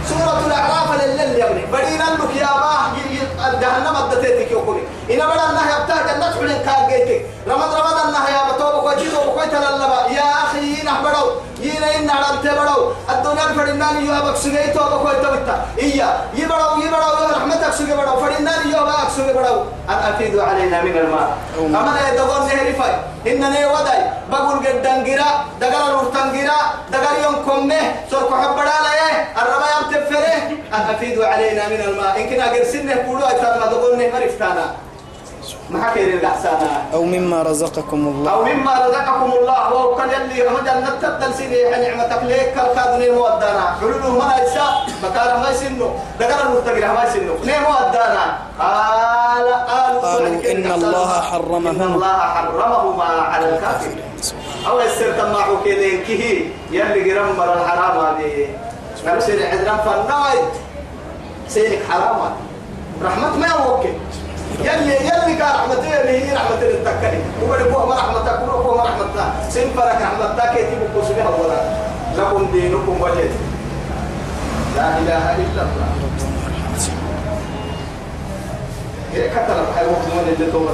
سورة 0.08 0.46
الأعراف 0.46 0.88
اللي 1.04 1.38
يا 1.40 1.46
بني 1.46 1.66
بدينا 1.72 2.04
لك 2.04 2.36
يا 2.36 2.46
با 2.46 2.74
جهنم 3.60 3.96
أدتك 3.96 4.50
يقولي 4.50 4.82
إن 5.10 5.16
بدنا 5.16 5.52
نهي 5.52 5.76
أبتاه 5.76 6.02
جنة 6.06 6.32
حلين 6.34 6.62
كان 6.66 6.88
جيتك. 6.88 7.26
رمض 7.48 7.74
رمض 7.74 7.98
النهي 8.06 8.32
يا 8.32 8.42
بتوب 8.52 8.84
وجيتو 8.84 9.20
وكويت 9.28 9.54
للبا 9.54 10.00
يا 10.16 10.28
أخي 10.44 10.82
نحبرو 10.84 11.24
ينا 11.60 11.96
إن 11.96 12.10
عرب 12.10 12.42
تبرو. 12.44 12.92
الدنيا 13.10 13.46
فرناني 13.56 14.08
يا 14.08 14.20
بك 14.20 14.36
سجيتو 14.36 14.80
وكويت 14.80 15.24
بتا 15.34 15.56
إيا 15.78 16.08
يبرو 16.34 16.68
يبرو. 16.84 17.10
يا 17.22 17.36
رحمتك 17.36 17.72
سجي 17.78 17.94
برو. 17.96 18.16
فرناني 18.22 18.72
يا 18.72 18.82
بك 18.82 19.10
سجي 19.16 19.32
برو. 19.32 19.64
أن 19.88 19.98
أفيدوا 20.08 20.42
علينا 20.42 20.82
من 20.82 20.96
الماء. 20.96 21.28
أما 21.58 21.90
لا 21.96 22.02
يدغون 22.08 22.46
نهري 22.46 22.72
فاي 22.72 22.94
إنني 23.26 23.66
وداي. 23.66 24.00
بقول 24.30 24.66
قدام 24.66 25.04
جرا 25.04 25.30
دقر 25.60 25.86
الورتان 25.90 26.32
جرا 26.32 26.58
دقر 26.92 27.14
يوم 27.22 27.36
كمه. 27.46 27.82
سرق 28.10 28.30
حبدا 28.40 28.76
لا 28.84 28.92
الربا 29.42 29.66
يوم 29.74 29.84
تفره 29.94 30.46
أفيدوا 30.72 31.26
علينا 31.26 31.68
من 31.68 31.80
الماء. 31.88 32.20
إن 32.20 32.24
كنا 32.30 32.46
قرسنه 32.52 32.94
قولوا 33.06 33.30
أتنا 33.30 33.66
دقون 33.66 33.98
نهري 33.98 34.28
فتانا 34.28 34.66
ما 35.70 35.84
حكي 35.84 36.04
الأحسانا 36.04 36.70
أو 36.94 37.04
مما 37.04 37.42
رزقكم 37.42 38.00
الله. 38.08 38.30
أو 38.32 38.44
مما 38.44 38.72
رزقكم 38.86 39.30
الله. 39.32 39.60
وهو 39.72 39.96
كان 39.96 40.08
يلي 40.08 40.42
رمجا 40.42 40.72
نتبدل 40.80 41.34
سيدي 41.34 41.70
نعمتك 41.70 42.22
ليك. 42.22 42.54
كالكادني 42.54 43.10
مودانا 43.10 43.64
حلوله 43.80 44.10
ما 44.18 44.28
يسا. 44.42 44.66
مكان 45.04 45.40
ما 45.40 45.50
يسنو 45.50 45.88
دقر 46.20 46.38
المرتقل 46.46 46.86
ما 46.96 47.04
يسنو 47.04 47.34
ليه 47.44 47.58
مودانا 47.58 48.24
قال 48.60 49.48
قالوا 49.70 50.00
قالوا 50.00 50.52
إن 50.52 50.66
الله 50.72 51.10
إن 51.18 51.22
حرمهما 51.22 51.84
الله 51.84 52.18
حرمهما 52.34 53.04
على 53.04 53.46
الكافرين. 53.48 54.04
أو 54.68 54.80
يسر 54.80 55.12
تماعو 55.12 55.60
كيلين 55.64 56.04
كيه 56.04 56.48
يلي 56.70 57.00
قرم 57.12 57.36
مر 57.36 57.52
الحرام 57.52 57.96
هذه. 58.06 58.48
نفسي 59.06 59.46
عدنا 59.46 59.76
فالنايد 59.76 60.48
سينك 61.48 61.78
حرام. 61.90 62.32
رحمة 63.02 63.36
ما 63.36 63.46
يوكي 63.46 63.92
يلي 64.60 64.94
يلي 64.94 65.34
كان 65.38 65.48
رحمته 65.54 65.86
يلي 65.86 66.24
هي 66.24 66.34
رحمته 66.34 66.66
للتكلي 66.66 67.20
وبدي 67.42 67.64
بوه 67.64 67.86
ما 67.86 67.94
رحمتك 67.94 68.40
كله 68.40 68.62
بوه 68.62 68.76
ما 68.76 68.82
رحمتك. 68.82 69.50
سنفرك 69.50 69.98
رحمتك 70.02 70.54
كي 70.54 70.62
تبقوا 70.62 71.08
سبها 71.08 71.28
ولا؟ 71.28 71.60
لكم 72.16 72.52
دينكم 72.52 73.00
وجه. 73.00 73.30
لا 74.76 74.98
إله 74.98 75.36
إلا 75.36 75.62
الله. 75.62 75.88
هي 79.14 79.28
كتر 79.28 79.56
الحي 79.68 79.86
وقت 79.86 80.06
من 80.14 80.34
اللي 80.34 80.52
توت 80.52 80.68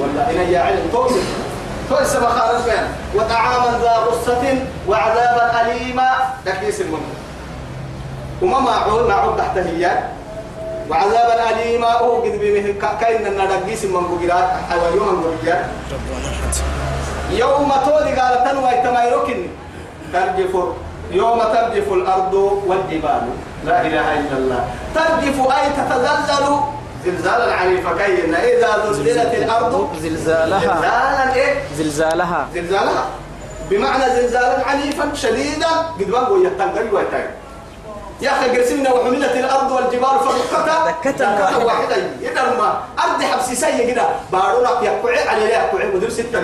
ولا 0.00 0.30
إن 0.30 0.52
يا 0.52 0.60
علم 0.60 0.88
توصل 0.92 1.22
توصل 1.90 2.20
بخارج 2.20 2.62
بين 2.64 2.84
وطعاما 3.14 3.78
ذا 3.82 3.94
غصة 3.96 4.44
وعذابا 4.88 5.60
أليما. 5.60 6.10
تكيس 6.44 6.80
المنى 6.80 7.12
وما 8.42 8.58
معه 8.60 9.08
معه 9.08 9.36
تحت 9.36 9.58
هي 9.58 9.98
وعذابا 10.90 11.50
أليما. 11.50 11.92
هو 11.92 12.22
قد 12.22 12.34
بمه 12.40 12.74
كاين 13.00 13.22
ندقيس 13.38 13.84
من 13.84 14.04
بقرات 14.10 14.48
حيوان 14.70 14.92
يوم 14.96 15.22
بقرات 15.22 15.64
يوم 17.30 17.72
تودي 17.84 18.12
قال 18.20 18.44
تنوى 18.44 18.70
تمايركن 18.84 19.40
ترجف 20.12 20.52
يوم 21.10 21.42
ترجف 21.42 21.92
الأرض 21.92 22.34
والجبال. 22.66 23.24
لا 23.64 23.80
إله 23.80 24.06
إلا 24.20 24.36
الله. 24.38 24.64
ترجف 24.94 25.36
أي 25.40 25.64
تتزلزل 25.76 26.46
زلزالا 27.04 27.54
عنيفا 27.54 28.06
كين. 28.06 28.34
إذا 28.34 28.92
زلزلت 28.92 29.34
الأرض 29.34 29.96
زلزالها. 30.02 30.60
زلزالا 30.60 31.34
إيه؟ 31.34 31.54
زلزالها. 31.78 32.48
زلزالها. 32.54 33.06
بمعنى 33.70 34.04
زلزالا 34.04 34.66
عنيفا 34.66 35.14
شديدا 35.14 35.68
قد 35.98 36.10
بقوا 36.10 36.38
يتنقل 36.46 36.94
ويتنقل 36.94 37.30
يا 38.20 38.30
أخي 38.30 38.58
قسمنا 38.58 38.92
وحملت 38.92 39.36
الأرض 39.36 39.70
والجبال 39.72 40.16
فدكتا 40.24 40.76
دكتا 40.86 41.56
واحدة. 41.56 41.96
إذا 42.20 42.42
ما 42.58 42.78
أرض 43.04 43.22
حبسي 43.22 43.54
سيء 43.54 43.90
كده. 43.92 44.02
بارونا 44.32 44.70
يقعي 44.82 45.28
عليه 45.28 45.44
يقعي 45.44 45.86
مدير 45.94 46.10
ستة 46.10 46.38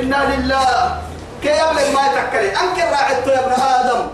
إنا 0.00 0.36
لله. 0.36 1.00
كي 1.42 1.48
يبلغ 1.48 1.88
ما 1.94 2.02
يتكلي 2.06 2.48
أنكر 2.48 2.86
راعدته 2.92 3.32
يا 3.32 3.40
ابن 3.46 3.52
آدم. 3.52 4.06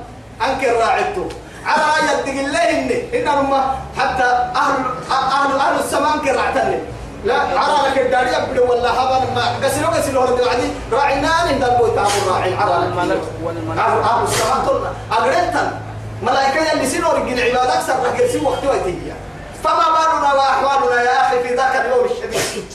أنكر 0.46 0.72
راعدته. 0.76 1.28
على 1.66 1.84
يدق 2.08 2.40
الله 2.40 2.70
إني. 2.70 3.20
إنما 3.20 3.76
حتى 3.98 4.28
أهل 4.56 4.84
أهل 5.10 5.50
أهل 5.60 5.78
السماء 5.78 6.14
أنكر 6.14 6.36
راعتني 6.36 6.78
لا 7.24 7.34
على 7.34 7.88
لك 7.88 7.98
الداري 7.98 8.30
يبدو 8.32 8.72
ولا 8.72 8.90
هبا 8.90 9.18
ما 9.34 9.66
قسلوا 9.66 9.90
قسلوا 9.90 10.24
هرد 10.24 10.40
العدي 10.40 10.68
راعينا 10.92 11.28
نهدى 11.28 11.66
البوي 11.72 11.90
تعبوا 11.90 12.30
راعي. 12.30 12.54
على 12.54 12.72
لك 12.72 12.96
والملك 12.96 13.22
والملك. 13.44 13.78
أهل 13.78 14.02
أهل 14.02 14.22
السماء 14.24 14.66
تلنا 14.66 14.92
أقرنتا 15.12 15.80
ملائكة 16.22 16.72
اللي 16.72 16.86
سنوا 16.86 17.12
رجل 17.12 17.40
عباد 17.40 17.70
أكثر 17.70 17.94
رح 18.04 18.18
يرسلوا 18.18 18.50
وقت 18.50 18.64
وقتية. 18.64 19.16
فما 19.64 19.86
بالنا 19.94 20.34
وأحوالنا 20.34 21.02
يا 21.02 21.26
أخي 21.26 21.42
في 21.42 21.54
ذاك 21.54 21.76
اليوم 21.76 22.04
الشديد. 22.04 22.72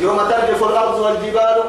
يوم 0.00 0.18
ترجف 0.30 0.62
الأرض 0.62 0.98
والجبال. 0.98 1.64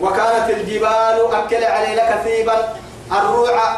وكانت 0.00 0.50
الجبال 0.50 1.16
أكل 1.32 1.64
علينا 1.64 2.16
كثيبا 2.16 2.74
الروع 3.12 3.76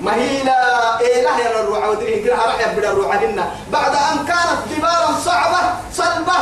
مهيلا. 0.00 1.00
إيه 1.00 1.22
لا 1.22 1.38
يا 1.38 1.60
الروع 1.60 1.88
ودري 1.88 2.22
كده 2.22 2.34
راح 2.34 2.60
يبدأ 2.60 2.90
الروع 2.90 3.14
هنا. 3.14 3.50
بعد 3.72 3.94
أن 3.94 4.26
كانت 4.26 4.60
جبالا 4.70 5.20
صعبة 5.24 5.58
صلبة. 5.92 6.38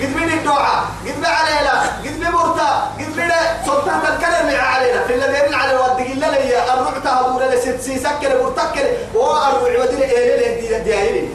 قد 0.00 0.16
من 0.16 0.32
الدعاء 0.32 0.84
قد 1.06 1.18
من 1.18 1.26
علينا 1.26 1.82
قد 2.04 2.16
من 2.20 2.30
مرتا 2.30 2.90
قد 2.98 3.16
من 3.16 3.30
سلطان 3.66 4.00
الكلام 4.12 4.64
علينا. 4.64 5.04
في 5.06 5.14
الذي 5.14 5.48
من 5.48 5.54
على 5.54 5.76
ودق 5.76 6.00
إلا 6.00 6.26
لي 6.26 6.72
الروع 6.72 6.98
تهدور 7.04 7.42
لست 7.44 7.80
سيسكر 7.80 8.42
مرتكر. 8.42 8.86
والروع 9.14 9.82
ودري 9.82 10.04
إيه 10.04 10.40
لا 10.40 10.60
دي 10.60 10.66
دي 10.84 11.12
دي 11.12 11.28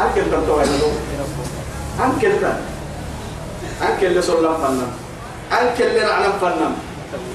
أنكل 0.00 0.30
تنتوه 0.30 0.64
أنكل 3.82 3.98
تن 3.98 4.06
أنكل 4.06 4.18
لسلام 4.18 4.54
فنان 4.54 4.92
أنكل 5.52 5.88
لنعلم 5.96 6.32
فنان 6.40 6.74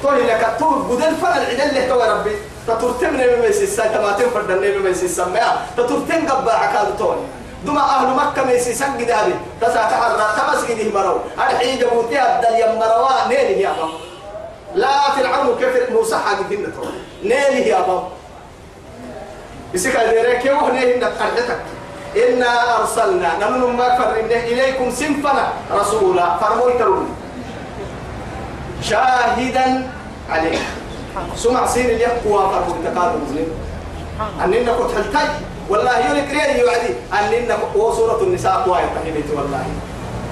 توي 0.03 0.24
لك 0.24 0.55
تو 0.60 0.69
بدل 0.69 1.15
فن 1.15 1.38
العدل 1.38 1.62
اللي 1.62 1.88
تو 1.88 2.01
ربي. 2.01 2.36
تترتم 2.67 3.13
نبي 3.15 3.36
ما 3.36 3.46
يسيسا 3.46 3.88
تماتين 3.88 4.29
فردن 4.29 4.58
نبي 4.58 4.77
ما 4.77 4.89
يسيسا 4.89 5.25
ما 5.25 5.58
تترتم 5.77 6.27
قبع 6.27 6.53
عكاد 6.53 6.98
توي 6.98 7.15
دما 7.65 7.81
أهل 7.81 8.08
مكة 8.15 8.43
ما 8.46 8.51
يسيسا 8.51 8.86
قدابي 8.86 9.34
تسا 9.62 9.81
تحرى 9.91 10.25
تمسكني 10.38 10.89
مرو. 10.89 11.19
الحين 11.38 11.79
جبوتي 11.79 12.19
أبدل 12.19 12.55
يمروا 12.60 13.27
نيلي 13.27 13.62
يا 13.62 13.69
بابا 13.69 13.98
لا 14.75 15.12
فرعون 15.12 15.58
كيف 15.60 15.89
موسى 15.89 16.15
حاجة 16.15 16.41
دينا 16.50 16.69
تو 16.69 16.84
نيلي 17.24 17.67
يا 17.67 17.79
بابا 17.79 18.08
يسيك 19.74 19.96
الديريك 19.96 20.46
يوه 20.46 20.72
نيلي 20.72 20.96
نتحدثك 20.96 21.60
إنا 22.15 22.80
أرسلنا 22.80 23.30
نمن 23.41 23.78
ما 23.78 23.98
فرنا 23.98 24.39
إليكم 24.50 24.91
سنفنا 24.91 25.48
رسولا. 25.72 26.38
فرمويترون 26.38 27.10
شاهدا 28.82 29.88
عليه 30.30 30.60
سمع 31.36 31.65
سين 31.65 31.86
اليقوى 31.86 32.41
فرمو 32.52 32.76
تقادم 32.84 33.19
مسلم. 33.26 33.48
أننا 34.43 34.74
كنت 34.74 34.91
هلتاي 34.98 35.28
والله 35.69 36.00
يونك 36.00 36.28
ريالي 36.32 36.60
يوعدي 36.60 36.93
أننا 37.13 37.58
وصورة 37.76 38.22
النساء 38.22 38.54
قوى 38.65 38.78
يتحيبت 38.78 39.30
والله. 39.36 39.63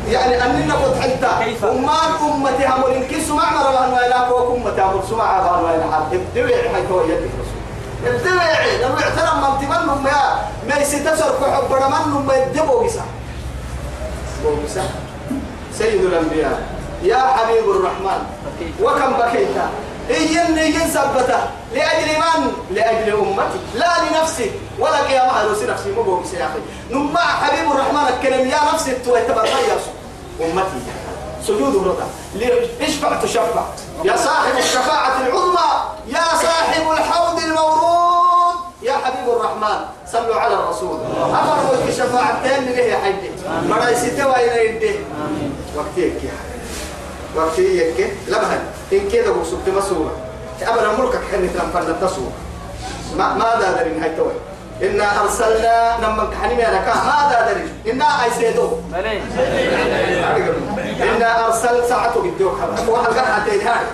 يعني 0.10 0.44
أننا 0.44 0.76
كنت 0.76 1.02
حلتا؟ 1.02 1.32
أمان 1.64 2.12
أمتي 2.24 2.66
همول 2.68 2.92
إنك 2.92 3.12
سمع 3.28 3.52
مرة 3.52 3.76
وأنا 3.76 4.08
لا 4.08 4.30
فوق 4.30 4.56
أمتي 4.56 4.82
همول 4.82 5.04
سمع 5.10 5.62
وأنا 5.62 5.92
حال. 5.92 6.04
ابتوعي 6.20 6.70
حيث 6.70 6.92
هو 6.92 7.02
يدك 7.02 7.32
رسول 7.40 7.57
لو 8.82 8.94
اعترم 8.94 9.44
امتمنهم 9.44 10.08
يا 10.08 10.22
ما 10.70 10.76
يستسر 10.82 11.32
كحب 11.42 11.74
رمانهم 11.74 12.28
ما 12.28 12.36
يدبوا 12.36 12.84
بسا 12.84 13.06
بوبسا 14.44 14.84
سيد 15.78 16.06
الأنبياء. 16.06 16.62
يا 17.04 17.18
حبيب 17.18 17.70
الرحمن. 17.70 18.22
وكم 18.82 19.14
بكيت؟ 19.14 19.58
إيني 20.10 20.62
إيين 20.62 20.88
سبته 20.90 21.40
لأجل 21.74 22.10
من؟ 22.20 22.52
لأجل 22.72 23.14
أمتي. 23.14 23.60
لا 23.76 23.92
لنفسي. 24.02 24.52
ولا 24.80 24.98
قيام 24.98 25.30
أهلوسي 25.30 25.66
نفسي. 25.66 25.92
مو 25.92 26.02
بوبسا 26.04 26.38
يا 26.38 26.46
أخي. 26.46 26.60
نما 26.92 27.20
حبيب 27.20 27.72
الرحمن 27.72 28.08
الكلام 28.18 28.48
يا 28.48 28.60
نفسي 28.74 28.92
أمتي. 30.42 30.82
سجود 31.48 31.76
الرضا 31.76 32.08
اشفع 32.82 33.22
تشفع 33.22 33.64
يا 34.04 34.16
صاحب 34.16 34.58
الشفاعة 34.58 35.22
العظمى 35.22 35.70
يا 36.08 36.24
صاحب 36.42 36.92
الحوض 36.92 37.40
المورود. 37.40 38.56
يا 38.84 38.94
حبيب 38.94 39.30
الرحمن 39.36 39.80
صلوا 40.12 40.36
على 40.36 40.54
الرسول. 40.54 41.00
أمر 41.24 41.58
وجه 41.72 41.92
شفاعتين 41.92 42.64
ليه 42.66 42.84
يا 42.84 42.98
حجي 42.98 43.32
مرا 43.70 43.90
يستوى 43.90 44.36
إلى 44.36 44.66
يده. 44.66 45.00
وقتيك 45.76 46.24
يا 46.24 46.38
وقتيك 47.36 48.14
لبهن. 48.28 48.64
إن 48.94 49.10
كده 49.10 49.32
وسبت 49.32 49.70
مسورة. 49.78 50.16
أمر 50.68 51.04
ملكك 51.04 51.22
تنفرد 51.54 51.90
التصور 51.90 52.32
ما 53.18 53.34
ماذا 53.34 53.72
درين 53.72 54.04
هاي 54.04 54.16
توي 54.16 54.34
إنا 54.82 55.22
أرسلنا 55.22 55.98
نمن 56.02 56.30
كحني 56.32 56.68
أنا 56.68 56.80
ماذا 56.86 57.38
درين 57.54 57.70
إنا 57.94 58.24
أيسيدو. 58.24 58.70
إنا 61.02 61.46
أرسل 61.46 61.90
ساعته 61.90 62.20
قدوك. 62.20 62.58
وحل 62.90 63.14
قرحة 63.14 63.46
تيهان 63.50 63.86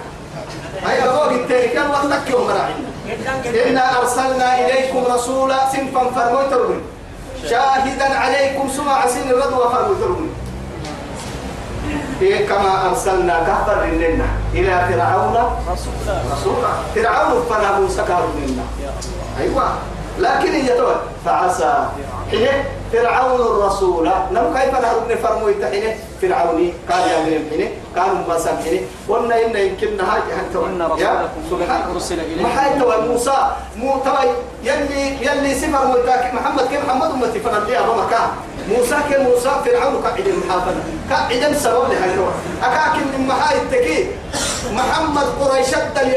أي 0.90 1.02
بابوك 1.02 1.32
التاني 1.32 1.68
كان 1.68 1.90
وقتك 1.90 2.30
يوم 2.30 2.48
مراعينا 2.48 3.70
إنا 3.70 4.00
أرسلنا 4.00 4.60
إليكم 4.60 5.04
رسولا 5.14 5.58
سنفا 5.72 6.04
فرموترون 6.16 6.82
شاهدا 7.50 8.18
عليكم 8.20 8.70
سمع 8.78 9.08
سن 9.08 9.30
الرضوى 9.30 9.70
فرموترون 9.74 10.30
إيه 12.22 12.48
كما 12.48 12.90
أرسلنا 12.90 13.44
كهبر 13.48 13.86
لنا 13.86 14.26
إلى 14.54 14.86
فرعون. 14.90 15.36
رسولا. 15.72 16.16
رسولا. 16.34 16.72
فرعون 16.96 17.44
فنا 17.50 17.80
موسى 17.80 18.04
كارو 18.08 18.28
لنا 18.48 18.64
أيوة. 19.42 19.68
لكن 20.20 20.52
هي 20.52 20.68
تقول 20.68 20.96
فعسى. 21.26 21.86
حين 22.32 22.64
فرعون 22.94 23.42
الرسول. 23.42 24.06
نم 24.32 24.54
كيف 24.58 24.74
نهرب 24.74 25.18
فرمو 25.24 25.48
يتحينه 25.48 25.96
فرعوني 26.22 26.74
قال 26.92 27.04
يا 27.10 27.20
من 27.20 27.50
حين 27.50 27.72
كانوا 27.96 28.28
ما 28.28 28.38
سامحينه 28.40 28.82
قلنا 29.10 29.46
إن 29.46 29.56
يمكن 29.56 30.00
هاي 30.00 30.22
إن 30.56 30.82
رسولكم 30.82 31.92
أرسل 31.94 32.20
حي 32.58 32.80
توي 32.80 32.98
موسى. 33.08 33.38
مو 33.78 33.98
توي 34.06 34.30
يلي 34.64 35.26
يلي 35.26 35.56
سفر 35.56 35.86
موتاك 35.88 36.34
محمد 36.34 36.68
كيف 36.68 36.86
محمد 36.86 37.12
أمتي 37.12 37.40
فنبلي 37.40 37.80
أبو 37.80 37.94
مكان. 37.94 38.28
موسى 38.70 38.96
كان 39.10 39.24
موسى؟ 39.24 39.52
فرعون 39.66 39.96
قاعد 40.04 40.28
المحافظة 40.28 40.76
قاعد 41.10 41.54
سبب 41.54 41.84
لهاي 41.92 42.16
توي 42.16 42.34
أكاكن 42.64 43.06
من 43.18 43.28
محاي 43.28 43.58
التكي 43.58 44.08
محمد 44.72 45.26
قريش 45.42 45.74
الدل 45.76 46.14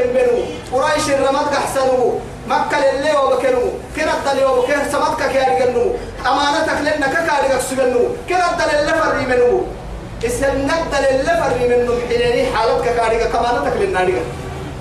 قريش 0.73 1.09
الرماد 1.09 1.47
أحسنه. 1.53 2.19
مكة 2.47 2.77
اللي 2.89 3.11
وبكنو. 3.17 3.65
كنا 3.95 4.13
الدل 4.17 4.45
وبكن 4.45 4.91
سمتك 4.91 5.31
كارجنو 5.33 5.85
أمانتك 6.27 6.79
لنا 6.81 7.07
كارجك 7.07 7.61
سجنو 7.69 8.03
كنا 8.29 8.45
الدل 8.51 8.71
اللي 8.79 8.93
فري 9.01 9.25
منو. 9.25 9.63
إسلام 10.25 10.55
الدل 10.55 11.05
اللي 11.05 11.33
فري 11.43 11.63
منو. 11.69 11.93
حيني 12.07 12.55
حالتك 12.55 12.95
كارجك 12.95 13.31
كمانتك 13.31 13.75
لنا 13.81 14.01
رجع 14.01 14.25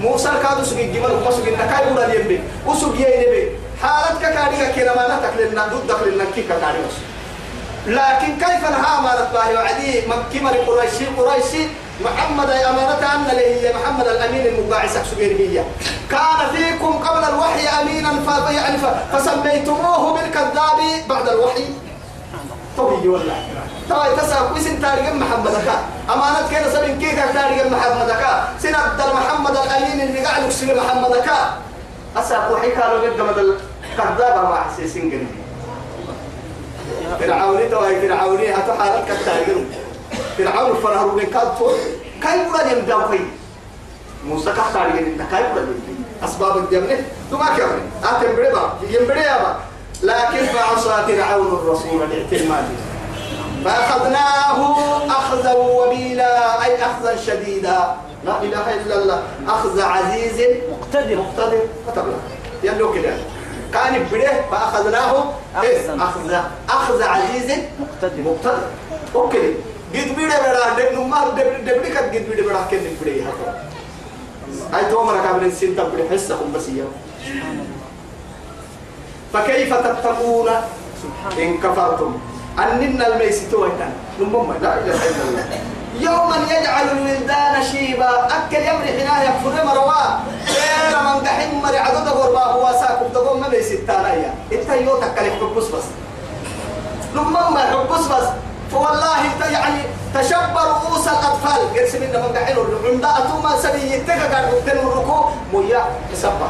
موسى 0.00 0.30
كادو 0.42 0.64
سجي 0.64 0.92
جمال 0.92 1.12
وما 1.12 1.30
سجي 1.30 1.50
نكاي 1.50 1.92
ولا 1.92 2.14
يبي 2.14 2.40
وسجي 2.66 3.02
يبي 3.02 3.42
حالتك 3.82 4.22
كارجك 4.22 4.74
كنا 4.74 4.92
أمانتك 4.94 5.34
لنا 5.40 5.66
ضدك 5.66 6.02
لنا 6.06 6.24
كيك 6.34 6.48
كارجك 6.48 6.96
لكن 7.86 8.30
كيف 8.42 8.62
نهى 8.70 8.98
أمانة 8.98 9.28
الله 9.30 9.54
وعدي؟ 9.54 10.06
مكي 10.06 10.40
مري 10.40 10.58
قريشي. 10.58 11.06
قريشي 11.18 11.62
محمد 12.04 12.48
يا 12.48 12.70
أمانة 12.70 13.14
أن 13.14 13.26
هي 13.38 13.72
محمد 13.74 14.06
الأمين 14.06 14.46
المقاعس 14.46 14.96
هي. 15.20 15.64
كان 16.10 16.40
فيكم 16.54 16.92
قبل 16.92 17.24
الوحي 17.24 17.68
أمينا. 17.82 18.10
يعني. 18.50 18.78
فسميتموه 19.12 20.12
بالكذاب 20.12 20.78
بعد 21.08 21.28
الوحي. 21.28 21.64
طبيعي 22.78 23.08
والله. 23.08 23.44
طبعا 23.90 24.08
تسا 24.08 24.48
كويسن 24.52 24.80
تاريخ 24.82 25.12
محمد 25.12 25.52
كا. 25.52 25.76
أمانة 26.14 26.50
كده 26.50 26.74
سبين 26.74 26.98
كيكا 26.98 27.32
تاريخ 27.32 27.66
محمد 27.66 28.10
كا؟ 28.10 28.48
سنة 28.62 28.78
محمد 29.14 29.56
الأمين 29.56 30.00
اللي 30.00 30.20
قاعد 30.20 30.42
يكسر 30.44 30.74
محمد 30.74 31.16
كا. 31.16 31.58
أسا 32.16 32.48
وحي 32.48 32.70
كانوا 32.70 33.00
قد 33.00 33.20
مدل 33.20 33.58
كذابة 33.96 34.42
ما 34.48 34.56
حسيسين 34.56 35.10
قريب 35.10 35.28
فرعوني 37.20 37.68
توي 37.68 38.00
فرعوني 38.00 38.48
هاتو 38.48 38.72
حالك 38.72 39.04
كتايرون 39.22 39.85
فرعون 40.38 40.76
فرعون 40.82 41.14
من 41.16 41.24
كاتو. 41.24 41.70
كاي 42.22 42.44
بولا 42.44 42.72
يمداو 42.72 43.08
كاي؟ 43.08 43.20
موسى 44.26 44.52
كتاير 44.52 45.06
يمدا 45.06 45.24
كاي 45.30 45.42
بولا 45.52 45.66
أسباب 46.24 46.56
الجنة 46.56 46.98
ثم 47.30 47.38
كمل 47.38 47.80
آتم 48.04 48.36
بريبا 48.36 48.72
يمبري 48.90 49.20
أبا 49.20 49.56
لكن 50.02 50.46
فعصى 50.46 50.94
فرعون 51.06 51.46
الرسول 51.46 52.02
الاعتماد 52.02 52.64
فأخذناه 53.64 54.58
أخذا 55.08 55.52
وبيلا 55.52 56.64
أي 56.64 56.84
أخذا 56.84 57.16
شديدا. 57.16 57.96
لا 58.24 58.42
إله 58.42 58.74
إلا 58.74 59.02
الله. 59.02 59.22
أخذ 59.48 59.80
عزيز 59.80 60.46
مقتدر. 60.70 61.16
مقتدر. 61.16 61.60
فتبلا 61.86 62.16
يلو 62.62 62.92
كده 62.92 63.14
كان 63.72 64.06
بده 64.12 64.32
فأخذناه 64.50 65.32
إيه؟ 65.62 65.86
أخذا. 65.86 66.04
أخذ 66.04 66.34
أخذ 66.68 67.02
عزيز 67.02 67.58
مقتدر. 67.80 68.22
مقتدر. 68.22 68.68
أوكي. 69.14 69.54
قد 69.94 70.08
بده 70.16 70.36
بڑا 70.42 70.64
دب 70.78 70.92
نمار 70.98 71.28
دب 71.36 71.50
دب 71.66 71.82
دب 71.84 71.96
قد 71.96 72.24
بده 72.30 72.42
بڑا 72.42 72.60
كن 72.70 72.84
بده 73.00 73.12
هذا 73.26 73.48
هاي 74.72 74.84
تو 74.90 75.04
مرة 75.04 75.22
كابرين 75.22 75.50
سنتا 75.50 75.84
بده 75.84 76.04
حسهم 76.10 76.52
بس 76.54 76.68
يوم 76.68 76.92
فكيف 79.32 79.74
تتقون 79.74 80.48
إن 81.38 81.58
كفرتم 81.58 82.18
أننا 82.58 83.06
الميسيتو 83.06 83.64
إنتان 83.64 83.92
نمم 84.20 84.52
لا 84.62 84.70
إله 84.78 84.94
إلا 85.08 85.22
الله 85.28 85.44
يوما 86.00 86.36
يجعل 86.50 86.86
الولدان 86.90 87.62
شيبا 87.72 88.10
أكل 88.36 88.62
يمري 88.68 88.90
حنا 89.00 89.24
يكفر 89.24 89.64
مروا 89.64 90.02
غير 90.56 90.92
من 91.04 91.22
دحين 91.24 91.54
مري 91.62 91.78
عدد 91.78 92.08
غربا 92.08 92.44
هو 92.44 92.72
ساكم 92.80 93.08
تقوم 93.14 93.40
ما 93.40 93.48
بيستانا 93.48 94.14
يا 94.14 94.34
إنت 94.52 94.68
يو 94.70 94.96
تكلف 94.96 95.34
حبس 95.40 95.66
بس 95.74 95.86
نمم 97.14 97.56
حبس 97.58 98.04
بس 98.06 98.28
فوالله 98.72 99.16
يعني 99.52 99.82
تشبه 100.14 100.62
رؤوس 100.64 101.08
الأطفال. 101.08 101.60
قرس 101.74 101.94
من 101.94 102.10
من 102.12 102.32
دحين 102.34 102.56
عند 102.84 103.04
أتوما 103.04 103.56
سبي 103.62 103.92
يتك 103.92 104.20
قاعد 104.32 104.44
قدام 104.54 104.78
الركوع. 104.86 105.32
مويا 105.52 105.84
حسبه 106.12 106.48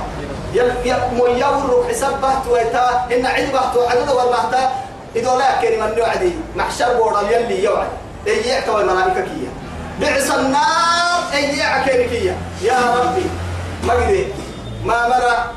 مويا 1.13 1.47
والروح 1.47 1.89
حسبه 1.89 2.31
تويتا 2.45 3.07
إن 3.13 3.27
عيبه 3.27 3.73
تو 3.75 3.83
عدد 3.83 4.09
والله 4.09 4.71
إذا 5.17 5.31
لا 5.37 5.61
كلمة 5.61 5.95
نوعدي 5.97 6.33
محشر 6.57 6.95
بورا 6.95 7.21
يلي 7.21 7.65
يوعد. 7.65 7.89
يعتوى 8.27 8.83
الملائكة 8.83 9.21
كيا. 9.21 9.51
بعث 10.01 10.31
النار 10.35 11.21
يعكير 11.33 12.07
كيا. 12.07 12.37
يا 12.63 12.79
ربي 12.97 13.27
ما 13.85 13.95
قدي. 13.95 14.27
ما 14.85 15.09
مرة. 15.09 15.53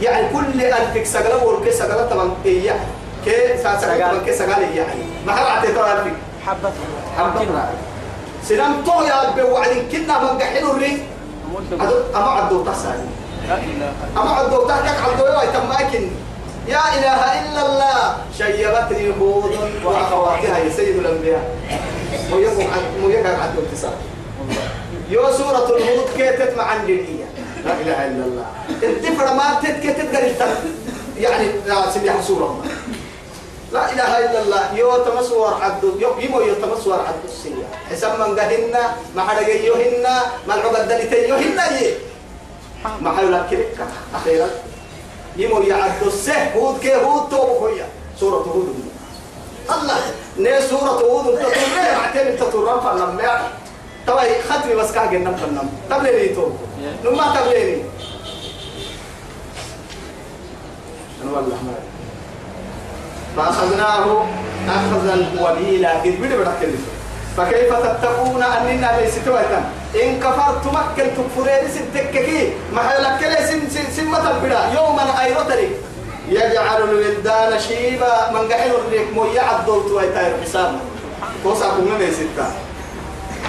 يعني 0.00 0.28
كل 0.28 0.62
ألفك 0.62 1.06
سقلة 1.06 1.44
والكي 1.44 1.70
سقلة 1.70 2.06
طبعا 2.06 2.30
إيه 2.44 2.76
كي 3.24 3.56
طبعا 3.62 4.20
كي 4.26 4.32
سقلة 4.32 4.68
يعني. 4.76 5.02
ما 5.26 5.32
عطيتها 5.32 5.92
ألفك 5.92 6.16
حبته 6.46 6.84
حبتنا 7.18 7.70
سنم 8.48 8.82
تو 8.86 9.02
يا 9.02 9.22
ربي 9.22 9.42
وعدين 9.42 9.88
كنا 9.92 10.14
من 10.22 10.38
الريف 10.70 11.00
مدة 11.54 12.16
أما 12.16 12.30
عدو 12.30 12.64
إلا 12.64 13.88
أما 14.16 14.30
عدو 14.30 14.68
تحتك 14.68 14.96
عدو 15.04 15.24
يوي 15.26 15.46
تماكن 15.52 16.04
يا 16.68 16.80
إله 16.98 17.20
إلا 17.40 17.66
الله. 17.66 18.16
شيبتني 18.38 19.12
هود 19.20 19.52
وأخواتها 19.84 20.58
يا 20.58 20.70
سيد 20.76 20.96
الأنبياء. 20.96 21.44
ميقع 23.04 23.28
عدو 23.42 23.60
اتصال 23.68 23.96
يو 25.10 25.32
سورة 25.32 25.76
الهود 25.76 26.08
كيتت 26.16 26.56
مع 26.56 26.76
الجنية. 26.76 27.24
لا 27.64 27.72
إله 27.72 28.06
إلا 28.06 28.24
الله. 28.24 28.46
الدفر 28.82 29.34
ما 29.34 29.60
تت 29.62 29.80
كيتت 29.80 30.16
قريبا 30.16 30.46
يعني 31.16 31.46
لا 31.66 31.90
سميها 31.90 32.20
سورة 32.20 32.64
لا 33.74 33.92
إله 33.92 34.12
إلا 34.24 34.38
الله 34.42 34.62
يو 34.78 34.90
تمسور 35.02 35.54
عدو 35.62 35.98
يو 35.98 36.10
يمو 36.18 36.40
يو 36.40 36.54
تمسور 36.62 36.94
عدو 36.94 37.26
السيا 37.26 37.66
حسب 37.90 38.12
من 38.20 38.38
قهنا 38.38 38.82
ما 39.16 39.22
حدا 39.26 39.42
يوهن 39.50 40.06
ما 40.46 40.54
العبد 40.54 40.88
دلتين 40.88 41.28
يوهن 41.30 41.58
يه 41.74 41.94
ما 43.02 43.10
حيولك 43.16 43.50
كده 43.50 43.86
أخيرا 44.14 44.48
يمو 45.36 45.58
يعدو 45.62 46.06
السه 46.06 46.54
هود 46.54 46.78
كي 46.78 46.94
هود 46.94 47.28
توبو 47.30 47.54
خويا. 47.60 47.86
سورة 48.20 48.46
هود. 48.46 48.74
الله 49.70 49.98
نه 50.38 50.60
سورة 50.70 50.94
هود. 51.02 51.26
انت 51.34 52.42
تقول 52.42 52.66
معتين 52.66 52.80
فنم 52.80 53.20
يا 53.20 53.50
طبعا 54.06 54.24
ختمي 54.48 54.74
بس 54.74 54.92
كاه 54.92 55.06
جنم 55.06 55.34
فنم 55.36 55.68
تبليني 55.90 56.28
تو 56.28 56.46
نما 57.04 57.36
تبليني 57.36 57.82
أنا 61.22 61.30
والله 61.32 61.58
ما 61.66 61.74
فأخذناه 63.36 64.26
أخذا 64.68 65.16
وبيلا 65.40 65.90
قد 65.90 66.14
بدي 66.20 66.36
بدك 66.36 66.68
فكيف 67.36 67.74
تتقون 67.74 68.42
أننا 68.42 69.00
ليس 69.00 69.14
تويتا؟ 69.24 69.64
إن 70.02 70.20
كفرت 70.20 70.66
مكن 70.66 71.10
تكفرين 71.16 71.70
ستككي 71.70 72.52
ما 72.72 72.82
حيلك 72.82 73.22
لي 73.22 74.04
متى 74.04 74.32
بدا 74.44 74.72
يوما 74.74 75.24
أيرتري 75.24 75.68
يجعل 76.28 76.82
الولدان 76.82 77.60
شيبا. 77.60 78.30
من 78.32 78.52
قحل 78.52 78.70
الريك 78.70 79.06
مو 79.14 79.24
يعدل 79.24 79.82
تويتا 79.88 80.36
حساب 80.44 80.80
توسعكم 81.44 81.82
من 81.82 82.12
ستة 82.12 82.46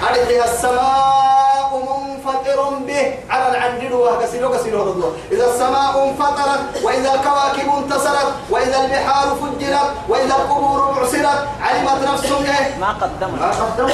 أرجها 0.02 0.44
السماء 0.44 1.70
منفطر 1.72 2.68
به. 2.86 3.14
على 3.30 3.48
العنجل 3.48 3.92
وكسلو 3.92 4.52
كسلو 4.52 4.82
الله 4.82 5.12
إذا 5.32 5.46
السماء 5.54 6.08
انفطرت 6.08 6.82
وإذا 6.82 7.14
الكواكب 7.14 7.68
انتصرت 7.78 8.32
وإذا 8.50 8.80
البحار 8.80 9.36
فجرت 9.36 9.90
وإذا 10.08 10.34
القبور 10.34 10.92
بعثرت 10.92 11.48
علمت 11.62 12.08
نفس 12.12 12.32
إيه؟ 12.32 12.76
ما 12.80 12.92
قدمت. 12.92 13.40
ما 13.40 13.50
قدمت. 13.50 13.92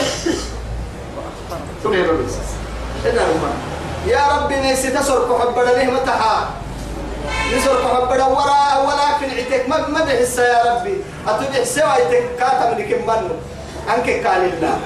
هم. 1.84 1.94
يا 4.06 4.22
ربي 4.36 4.56
نسي 4.56 4.90
تسرق 4.90 5.40
حبنا 5.40 5.70
له 5.70 5.90
متحا 5.90 6.50
نسرق 7.56 7.82
حبنا 7.94 8.26
وراء 8.26 8.86
ولا 8.86 9.18
في 9.18 9.24
العتك 9.24 9.68
ما 9.68 9.86
ما 9.88 10.04
بحس 10.04 10.38
يا 10.38 10.74
ربي. 10.74 11.04
أتبع 11.28 11.64
سوى 11.64 11.82
عتك 11.82 12.36
كاتم 12.38 12.78
لكم 12.78 13.02
منه. 13.06 13.34
أنك 13.94 14.26
قال 14.26 14.42
الله. 14.54 14.78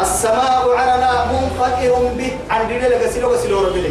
السماء 0.00 0.76
عرنا 0.78 1.26
منفطر 1.32 1.92
به. 2.18 2.32
عن 2.50 2.68
دين 2.68 2.82
لك 2.82 3.10
سلو 3.10 3.36
سلو 3.36 3.66
ربي 3.66 3.90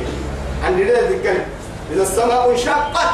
عن 0.66 0.76
دين 0.76 0.88
لك 0.88 1.48
إذا 1.92 2.04
السماء 2.04 2.52
انشقت 2.52 3.14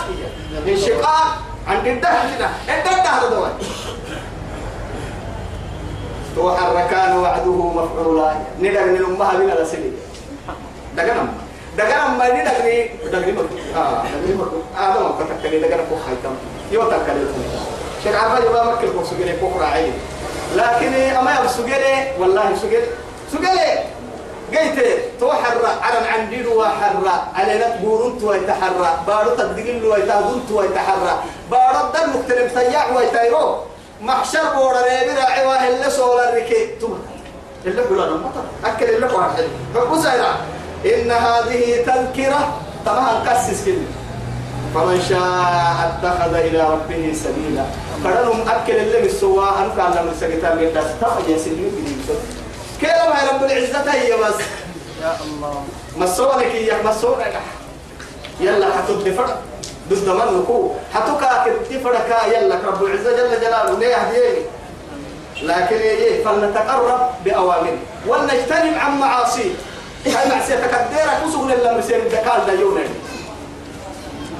هي. 0.65 0.73
انشقاق 0.73 1.38
عن 1.67 1.84
ده 1.84 1.91
كده 2.38 2.49
انت 2.69 2.88
هذا 2.88 3.29
دواء 3.29 3.53
وحركان 6.38 7.17
وعده 7.17 7.51
مفعولا 7.51 8.34
ندق 8.60 8.82
من 8.86 9.06
أمها 9.06 9.34
من 9.38 9.49
الأسلي 9.49 9.91
دقنا 10.97 11.27
دقنا 11.77 12.08
ما 12.08 12.27
ندقني 12.41 12.89
دقني 13.12 13.32
مركو 13.32 13.56
آه 13.75 14.03
دقني 14.03 14.36
مركو 14.36 14.58
هذا 14.77 14.99
ما 14.99 15.12
كتكني 15.19 15.60
دقنا 15.60 15.84
فوق 15.89 15.99
حيتم 16.08 16.36
يو 16.71 16.82
شيخ 18.04 18.16
عرفة 18.16 18.46
يبقى 18.46 18.66
مكة 18.66 18.94
فوق 18.94 19.04
سجلي 19.04 19.34
فوق 19.34 19.58
راعي. 19.62 19.92
لكن 20.56 20.94
أما 20.94 21.32
يبقى 21.32 21.50
سجلي 21.50 22.12
والله 22.20 22.56
سجلي 22.62 22.84
سجلي 23.32 23.80
قيت 24.54 24.78
توحر 25.20 25.58
على 25.82 26.08
عندي 26.08 26.48
وحر. 26.48 26.96
على 27.36 27.54
نتبورن 27.66 28.20
تو 28.20 28.34
يتحرى 28.34 29.00
بارو 29.08 29.36
تدقل 29.36 29.86
ويتابون 29.86 30.46
تو 30.50 30.63
يتحرى 30.63 31.24
بارو 31.52 31.80
الدم 31.88 32.20
مختلف 32.20 32.54
تياع 32.54 32.98
ويتايرو 32.98 33.58
محشر 34.02 34.44
بورا 34.56 34.82
ريبي 34.82 35.12
راعي 35.20 35.46
واهل 35.46 35.92
سولا 35.92 36.30
الركي. 36.30 36.68
تو 36.82 36.88
اللي 37.66 37.82
قلنا 37.82 38.06
المطر 38.06 38.44
أكل 38.66 38.86
اللي 38.86 39.06
واحد 39.06 39.44
فقصيرا 39.76 40.32
إن 40.86 41.12
هذه 41.12 41.84
تذكرة 41.86 42.42
تمام. 42.86 43.28
قسس 43.30 43.66
كده. 43.66 44.03
فمن 44.73 45.01
شاء 45.09 45.99
اتخذ 46.03 46.33
إلى 46.33 46.62
ربه 46.62 47.13
سبيلا. 47.23 47.65
فلنهم 48.03 48.49
أكل 48.49 48.75
اللي 48.75 49.01
بالسواء 49.01 49.53
أنك 49.59 49.79
على 49.79 50.03
من 50.03 50.15
سكتان 50.19 50.57
من 50.57 50.63
الناس؟ 50.63 50.86
يسلم 51.27 51.71
بني 51.75 51.95
كيف 52.81 52.91
ما 52.91 53.31
رب 53.31 53.43
العزة 53.43 53.91
هي 53.91 54.13
بس؟ 54.17 54.39
يا 55.01 55.15
الله. 55.25 55.63
مسونك 55.97 56.55
يا 56.55 56.83
مسونك 56.83 57.33
يلا 58.39 58.65
حتد 58.65 59.13
فرق 59.17 59.41
ضد 59.89 60.09
من 60.09 60.39
نكو 60.39 60.71
حتوكا 60.93 61.45
كتي 61.45 61.79
فرقا 61.79 62.27
يلا 62.27 62.55
رب 62.67 62.83
العزة 62.83 63.12
جل 63.12 63.41
جلاله. 63.41 63.79
ليه 63.79 63.95
هديني 63.95 64.41
لكن 65.41 65.75
إيه 65.75 66.23
فلنتقرب 66.23 67.09
بأوامره 67.25 67.77
ولنجتنب 68.07 68.77
عن 68.77 68.99
معاصيه 68.99 69.51
هاي 70.05 70.29
معصية 70.29 70.55
تكديرك 70.55 71.19
وسغل 71.27 71.51
الله 71.53 71.77
مسير 71.77 71.97
الدكال 71.97 72.57
ديونك 72.57 72.89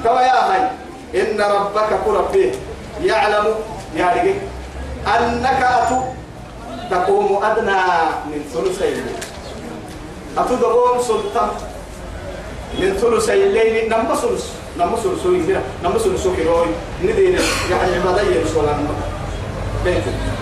كما 0.04 0.20
يا 0.22 0.40
هاي 0.52 0.62
إن 1.20 1.40
ربك 1.40 1.90
كل 2.04 2.16
فيه 2.32 2.52
يعلم 3.02 3.46
يا 3.96 4.06
رجل 4.06 4.34
أنك 5.16 5.62
أتو 5.62 6.00
تقوم 6.90 7.44
أدنى 7.44 7.80
من 8.26 8.40
ثلثي 8.52 8.88
الليل. 8.88 9.16
أتدرون 10.38 11.02
سلطان 11.02 11.48
من 12.78 12.94
ثلثي 13.00 13.44
الليل. 13.44 13.88
نم 13.88 14.14
ثلث 14.14 14.44
نم 14.78 14.96
ثلث 14.96 15.24
يمكن 15.24 15.60
نم 15.84 15.92
ثلث 15.98 16.28
كيلو 16.36 16.66
ندين 17.02 17.38
يعني 17.70 17.94
عبادية 17.94 18.44
رسول 18.44 18.64
الله 18.64 18.94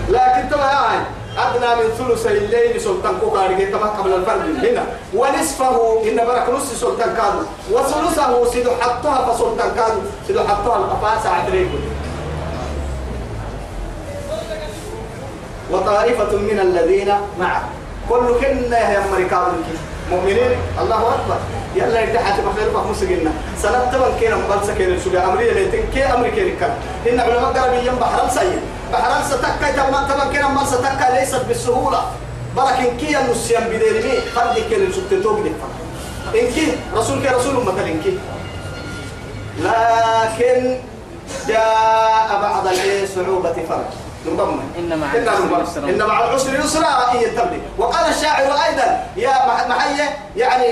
لكن 0.09 0.49
تبع 0.49 1.01
أدنى 1.37 1.75
من 1.75 1.89
ثلثي 1.97 2.37
الليل 2.37 2.81
سلطان 2.81 3.17
كوكاري 3.21 3.65
تبع 3.65 3.87
قبل 3.87 4.13
الفرد 4.13 4.65
هنا 4.65 4.83
ونصفه 5.13 6.01
إن 6.03 6.15
برك 6.25 6.49
نص 6.49 6.73
سلطان 6.73 7.15
كادو. 7.15 7.43
وثلثه 7.71 8.51
سيدو 8.51 8.71
حطها 8.81 9.33
فسلطان 9.33 9.71
كادو. 9.75 10.01
سيدو 10.27 10.39
حطها 10.39 10.77
القفاص 10.77 11.25
عدريكو 11.25 11.77
وطائفة 15.71 16.37
من 16.37 16.59
الذين 16.59 17.13
معه. 17.39 17.63
كل 18.09 18.25
كنا 18.41 18.79
يا 18.91 19.05
أمريكان 19.09 19.63
مؤمنين؟ 20.11 20.51
الله 20.81 21.01
أكبر. 21.15 21.37
يلا 21.75 22.01
يتحت 22.01 22.39
بخير 22.39 22.71
ما 22.73 22.83
مسجنا 22.91 23.31
سنة 23.57 23.89
تبن 23.91 24.19
كنا 24.21 24.35
مبلس 24.35 24.69
كنا 24.77 24.99
شو 25.03 25.09
أمريكا 25.31 25.53
ليتن 25.53 25.83
كي 25.93 26.03
أمريكا 26.03 26.43
كنا 26.59 26.75
إن 27.09 27.19
علماء 27.19 27.53
قالوا 27.53 28.29
سيد 28.29 28.59
بحرم 28.93 29.23
ستكا 29.29 29.71
تبن 29.71 30.07
تبن 30.09 30.31
كنا 30.33 30.47
مبلس 30.47 30.69
ستكا 30.73 31.07
ليست 31.19 31.41
بالسهولة. 31.47 32.01
بركن 32.57 32.97
كي 32.97 33.17
النسيان 33.19 33.63
بديرمي 33.63 34.21
فرد 34.35 34.55
كنا 34.69 34.91
شو 34.95 35.01
تتوق 35.11 35.39
دفع. 35.39 35.67
إن 36.39 36.51
كي 36.53 36.77
رسول 36.95 37.21
كي 37.21 37.27
رسول 37.35 37.63
مثلا 37.65 37.87
إن 37.87 38.01
كي. 38.03 38.17
لكن 39.59 40.77
جاء 41.47 42.29
بعض 42.41 42.67
صعوبة 43.15 43.53
فرج 43.69 43.91
نضمن 44.27 44.63
إن 44.77 44.99
مع 44.99 45.13
العسر 45.15 45.61
يسرا. 45.63 45.89
إن 45.89 45.97
مع 46.07 46.19
العسر 46.25 46.59
يسرا 46.59 47.11
إن 47.11 47.17
يتبلي 47.21 47.61
وقال 47.77 48.09
الشاعر 48.09 48.43
أيضا 48.65 49.03
يا 49.17 49.29
مح- 49.47 49.67
محية 49.67 50.17
يعني 50.35 50.65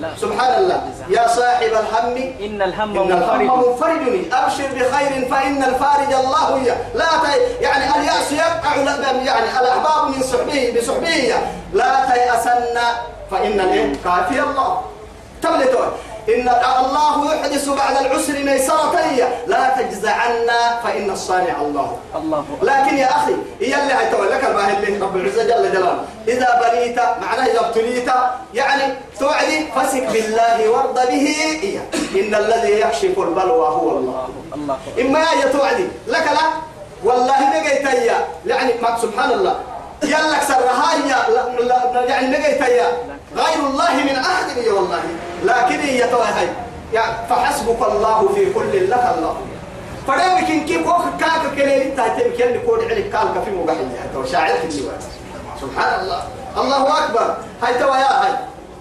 لا. 0.00 0.08
سبحان 0.20 0.52
الله. 0.62 0.80
يا 1.08 1.28
صاحب 1.28 1.72
الهم 1.72 2.16
إن 2.40 2.62
الهم 2.62 2.90
إن 2.98 3.12
الهم 3.12 3.58
منفرد. 3.58 4.28
أبشر 4.32 4.68
بخير 4.74 5.28
فإن 5.30 5.62
الفارج 5.62 6.12
الله 6.12 6.56
هي. 6.56 6.76
لا 6.94 7.10
يعني 7.60 7.84
اليأس 8.00 8.32
يقع 8.32 8.76
يعني 8.76 9.48
الأحباب 9.60 10.02
من 10.16 10.22
صحبه 10.22 10.74
بصحبه 10.76 11.34
لا 11.72 11.90
تيأسن 12.10 12.76
فإن 13.30 13.60
الإيه 13.60 13.92
كافي 14.04 14.40
الله. 14.40 14.82
تبلتون. 15.42 15.88
إن 16.28 16.48
الله 16.84 17.34
يحدث 17.34 17.68
بعد 17.68 17.96
العسر 18.06 18.32
ميسرة 18.32 18.96
لا 19.46 19.68
تجزعن 19.78 20.48
فإن 20.84 21.10
الصانع 21.10 21.60
الله. 21.60 21.96
الله. 22.16 22.44
لكن 22.62 22.96
يا 22.96 23.10
أخي 23.10 23.34
هي 23.60 23.82
اللي 23.82 23.94
هيتولك 23.94 24.44
الماهر 24.44 24.76
اللي 24.82 24.98
رب 24.98 25.16
العزة 25.16 25.42
جل 25.42 25.72
جلاله. 25.72 26.04
إذا 26.28 26.60
بليت 26.62 26.98
معناه 26.98 27.46
إذا 27.46 27.60
ابتليت 27.60 28.08
يعني 28.54 28.94
توعدي 29.20 29.66
فسك 29.76 30.02
بالله 30.02 30.68
وارض 30.70 30.94
به 30.94 31.26
إيه. 31.62 31.78
إن 32.14 32.34
الذي 32.34 32.80
يكشف 32.80 33.18
البلوى 33.18 33.68
هو 33.68 33.90
الله. 33.98 34.28
الله. 34.54 34.78
إما 35.00 35.18
يا 35.20 35.48
توعدي 35.52 35.88
لك 36.08 36.26
لا. 36.26 36.46
والله 37.04 37.60
نجيت 37.60 37.84
يا 37.84 38.18
يعني 38.46 38.72
ما 38.82 38.98
سبحان 39.02 39.32
الله. 39.32 39.60
يلك 40.02 40.42
سرها 40.48 40.90
يا 41.08 42.04
يعني 42.08 42.26
نجيت 42.26 42.60
يا 42.60 42.88
غير 43.36 43.66
الله 43.66 43.94
من 43.94 44.16
أحد 44.16 44.56
يا 44.56 44.72
والله. 44.72 45.02
لكن 45.44 45.80
هي 45.80 46.08
توعدي 46.08 46.48
يعني 46.92 47.28
فحسبك 47.30 47.82
الله 47.92 48.28
في 48.34 48.52
كل 48.52 48.90
لك 48.90 49.14
الله. 49.18 49.36
فدام 50.06 50.46
كن 50.46 50.64
كي 50.64 50.84
كوك 50.84 51.02
كاك 51.20 51.54
كلي 51.56 51.90
تاتي 51.96 52.30
كن 52.30 52.60
كود 52.66 52.84
عليك 52.84 53.10
كالك 53.12 53.44
في 53.44 53.50
مباحية 53.50 54.10
تو 54.14 54.24
شاعر 54.24 54.54
في 54.54 54.70
سبحان 55.60 56.00
الله. 56.00 56.22
الله 56.56 57.04
أكبر. 57.04 57.36
هاي 57.62 57.74
توا 57.74 57.96
يا 57.96 58.24
هاي. 58.24 58.32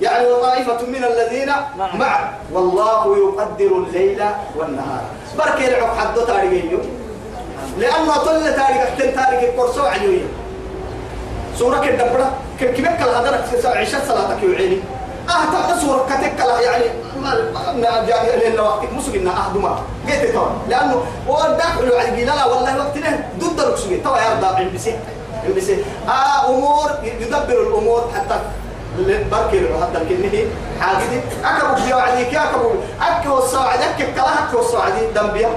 يعني 0.02 0.28
وطائفة 0.28 0.86
من 0.88 1.04
الذين 1.04 1.46
نعم. 1.46 2.00
معه 2.00 2.34
والله 2.54 3.18
يقدر 3.18 3.78
الليل 3.78 4.24
والنهار. 4.56 5.04
بركي 5.38 5.68
العق 5.68 5.98
حدو 5.98 6.22
تاريخي 6.22 6.78
لأنه 7.78 8.18
طل 8.18 8.56
تاريخ 8.56 8.90
تاريخ 8.98 9.44
القرصو 9.44 9.86
عيوية 9.86 10.26
سورة 11.60 11.78
كدبرة 11.86 12.32
كيف 12.60 12.80
الهدرك 12.80 13.44
عشاء 13.66 14.02
صلاتك 14.08 14.44
يعيني 14.44 14.80
تعالى 15.28 15.82
سورة 15.82 16.06
كتك 16.10 16.40
لا 16.40 16.62
يعني 16.62 16.86
ما 17.82 18.06
جاء 18.08 18.50
لنا 18.50 18.62
وقت 18.62 18.94
مسلمنا 18.94 19.32
آه 19.32 19.54
دما 19.54 19.80
قلت 20.08 20.34
تو 20.34 20.46
لأنه 20.70 21.04
وداك 21.28 21.76
لو 21.82 21.98
عجي 21.98 22.26
لا 22.26 22.46
والله 22.46 22.78
وقتنا 22.78 23.20
ضد 23.40 23.60
الرسول 23.60 24.04
تو 24.04 24.16
يرضى 24.16 24.48
عند 24.56 24.74
بسي 24.76 24.96
عند 25.44 25.56
بسي 25.58 25.78
آه 26.08 26.50
أمور 26.50 26.90
يدبر 27.04 27.62
الأمور 27.68 28.12
حتى 28.16 28.40
بركي 29.32 29.60
له 29.60 29.82
حتى 29.82 30.00
كنه 30.10 30.46
حاجدي 30.82 31.20
أكبر 31.46 31.86
بيوعديك 31.86 32.36
أكبر. 32.36 32.72
أكبر 33.02 33.38
الصاعد 33.38 33.80
أكبر 33.82 34.12
كلا 34.16 34.44
أكبر 34.44 34.60
الصاعد 34.60 34.94
دم 35.16 35.28
بيها 35.28 35.50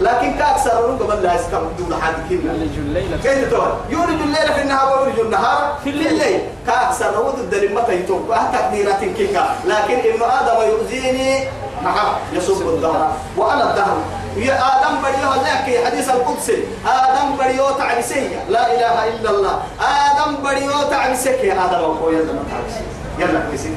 لكن 0.00 0.38
كأكثر 0.38 0.90
من 0.90 0.98
قبل 0.98 1.22
لا 1.22 1.34
يسكب 1.34 1.76
دون 1.78 2.02
حاجتين 2.02 2.46
يولج 2.46 2.78
الليل 2.78 3.20
كيف 3.22 3.50
تقول؟ 3.50 3.68
يولد 3.90 4.20
الليل 4.20 4.52
في 4.54 4.62
النهار 4.62 4.98
ويولد 4.98 5.18
النهار 5.18 5.78
في 5.84 5.90
الليل. 5.90 6.40
كأكثر 6.66 7.20
ود 7.26 7.38
الدليل 7.38 7.74
متى 7.74 7.94
يتوب؟ 7.94 8.30
أه 8.30 8.52
تقديرات 8.52 9.00
كيكا 9.00 9.56
لكن 9.64 9.98
ابن 9.98 10.22
آدم 10.22 10.68
يؤذيني 10.68 11.44
نعم 11.84 12.12
يسب 12.32 12.68
الدهر. 12.68 13.12
وأنا 13.36 13.70
الدهر. 13.70 13.96
يا 14.36 14.54
آدم 14.54 15.02
بريو 15.02 15.42
ذاك 15.44 15.86
حديث 15.86 16.10
القدسي. 16.10 16.64
آدم 16.86 17.36
بريو 17.38 17.70
تعبسية. 17.70 18.44
لا 18.48 18.74
إله 18.74 19.08
إلا 19.08 19.30
الله. 19.30 19.62
آدم 19.80 20.42
بريو 20.42 20.82
تعبسك 20.90 21.44
يا 21.44 21.52
آدم 21.52 21.94
زمان 22.10 22.44
تعبسي 22.50 22.97
يلا 23.18 23.40
كويسين 23.48 23.76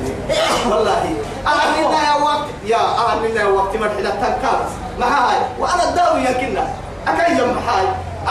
والله 0.70 1.04
أنا 1.48 1.64
منا 1.88 2.00
يا 2.08 2.24
وقت 2.24 2.48
يا 2.66 2.78
أنا 2.78 3.22
منا 3.22 3.42
يا 3.42 3.46
وقت 3.48 3.76
مرحلة 3.76 4.10
تنكارس 4.10 4.72
معاي 5.00 5.38
وأنا 5.60 5.90
الداوي 5.90 6.20
يمكننا 6.20 6.68
أكيم 7.08 7.58
محاي 7.58 7.86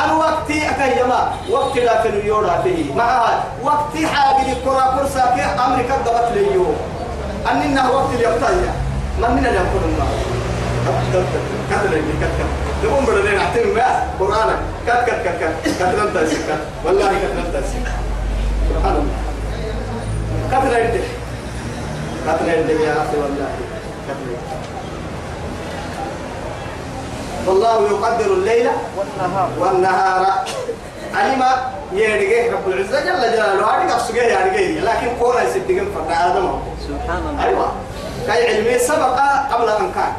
أنا 0.04 0.12
وقتي 0.12 0.70
أكيما 0.70 1.32
وقت 1.50 1.76
لا 1.78 2.02
تنيورا 2.04 2.60
فيه 2.64 2.94
معاي 2.94 3.36
وقتي 3.62 4.06
حاجة 4.06 4.52
الكرة 4.52 4.98
كرسا 4.98 5.34
كي 5.36 5.42
أمريكا 5.66 5.96
ضغط 6.04 6.32
لي 6.34 6.54
يوم 6.54 6.76
أننا 7.50 7.90
وقت 7.90 8.14
اليوم 8.14 8.32
من 9.18 9.30
من 9.30 9.46
اللي 9.46 9.58
يكون 9.58 9.82
النار 9.84 10.08
كتر 11.70 11.84
اللي 11.86 12.12
كتر 12.20 12.46
تقوم 12.82 13.04
بدنا 13.04 13.34
نعتم 13.34 13.68
ما؟ 13.74 14.06
قرآن 14.20 14.56
كت 14.86 15.04
كت 15.06 15.22
كت 15.24 15.54
كت. 15.64 15.70
كت 15.78 15.82
لم 15.82 16.10
تسك 16.14 16.58
والله 16.84 17.08
كت 17.08 17.24
لم 17.36 17.60
تسك 17.60 17.92
سبحان 18.70 18.92
الله. 18.92 19.29
كتر 20.50 20.76
اللي 20.76 21.02
كتر 22.26 22.44
اللي 22.44 22.84
يا 22.84 22.92
أخي 22.92 23.16
والله. 23.16 23.48
كتر 24.08 24.30
والله 27.46 27.88
يقدر 27.88 28.32
الليل 28.32 28.68
والنهار. 28.96 29.50
والنهار. 29.58 30.26
علم 31.14 31.44
يرجع 31.92 32.52
رب 32.52 32.68
العزة 32.68 33.00
جل 33.00 33.32
جلاله. 33.32 33.64
هذه 33.66 33.92
قصة 33.92 34.16
يرجع 34.16 34.44
لكن 34.92 35.08
قولا 35.20 35.42
يستجيب 35.42 35.88
فرد 35.94 36.10
آدم. 36.10 36.60
سبحان 36.88 37.22
الله. 37.30 37.44
أيوة. 37.46 37.72
كاي 38.26 38.56
علمي 38.56 38.78
سبق 38.78 39.18
قبل 39.52 39.68
أن 39.68 39.92
كان. 39.92 40.12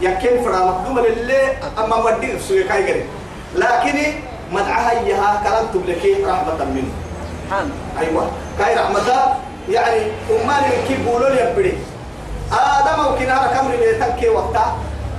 يكين 0.00 0.44
فرا 0.44 0.58
مقدومة 0.64 1.02
لله 1.02 1.56
أما 1.78 1.96
مدي 2.10 2.38
سوي 2.38 2.62
كاي 2.62 2.90
قري 2.90 3.04
لكن 3.54 4.12
مدعها 4.52 4.90
إياها 4.90 5.40
كلام 5.44 5.66
تبلكي 5.74 6.24
رحمة 6.24 6.64
منه. 6.64 6.92
سبحان 7.44 7.70
أيوة. 8.00 8.30
كاي 8.58 8.74
رحمة 8.74 9.34
يعني 9.70 10.00
أمان 10.30 10.62
كي 10.88 10.96
بولو 11.06 11.26
يبري. 11.26 11.78
آدم 12.52 13.00
أو 13.00 13.18
كنارة 13.18 13.46
كمري 13.54 13.76
لتنكي 13.76 14.28
وقتا. 14.28 14.76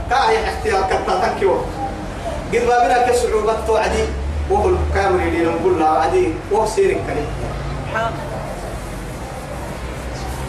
كاي 0.10 0.44
احتيار 0.44 0.84
كتا 0.84 1.20
تنكي 1.22 1.46
وقتا. 1.46 1.82
قد 2.54 2.64
ما 2.68 2.80
بنا 2.84 3.08
كسعوبة 3.08 3.56
توعدي. 3.68 4.06
وهو 4.50 4.70
الكامري 4.70 5.28
اللي 5.28 5.46
نقول 5.46 5.80
لها 5.80 5.90
عدي 5.90 6.34
وهو 6.52 6.66
سيرك 6.66 6.98
كريم 7.08 7.28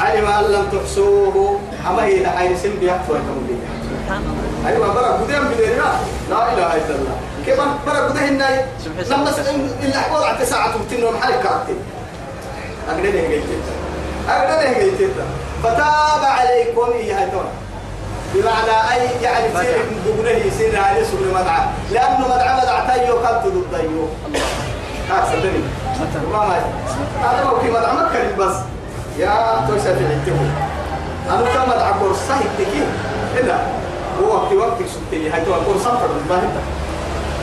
علم 0.00 0.26
أن 0.26 0.44
لم 0.44 0.66
تحصوه. 0.72 1.60
أما 1.90 2.04
هي 2.04 2.22
لحين 2.22 2.56
سن 2.56 2.74
بيحفظ 2.80 3.14
الله 3.14 3.58
أيوة 4.66 4.94
برا 4.94 5.08
قدام 5.08 5.44
بدينا 5.48 5.92
لا 6.30 6.52
إله 6.52 6.76
إلا 6.76 6.94
الله. 6.94 7.16
كيف 7.46 7.60
برا 7.86 8.00
قدام 8.08 8.24
هنا. 8.24 8.66
لما 9.10 9.30
الأحوال 9.82 10.24
على 10.24 10.46
ساعة 10.46 10.74
وتنو 10.76 11.10
محل 11.10 11.32
كارتين 11.32 11.76
أقدر 12.88 13.18
هيك 13.18 13.42
أقدر 14.28 14.68
هيك 14.68 15.10
فتاب 15.62 16.22
عليكم 16.24 16.92
إياها 16.92 17.26
دون 17.26 17.44
بمعنى 18.34 18.92
أي 18.92 19.22
يعني 19.22 19.46
سير 19.60 19.84
دبنه 20.06 20.30
يصير 20.30 20.80
عليه 20.80 21.04
سبل 21.04 21.28
مدعى 21.34 21.66
لأنه 21.90 22.28
مدعى 22.28 22.62
مدعى 22.62 23.06
تيو 23.06 23.22
كانت 23.22 23.46
ضد 23.46 23.80
تيو. 23.80 24.06
الدنيا 25.34 25.60
متى 26.00 26.26
ما 26.32 26.38
ما 26.38 26.56
هذا 27.22 27.44
ما 27.44 27.58
في 27.58 27.70
مدعى 27.70 27.94
مكة 27.96 28.36
بس. 28.38 28.56
يا 29.18 29.64
توسع 29.68 29.94
في 29.94 30.00
الاتفاق 30.00 30.52
أنا 31.30 31.42
كم 31.54 31.70
مدعى 31.70 31.92
كورسا 32.00 32.34
هيك 32.34 32.68
إلا. 33.38 33.56
هو 34.20 34.34
وقت 34.34 34.52
وقت 34.52 34.78
سبتي 34.94 35.30
هاي 35.30 35.44
تو 35.44 35.52
كورسا 35.66 35.90
فرد 35.90 36.22
ما 36.28 36.36
هنتا 36.36 36.62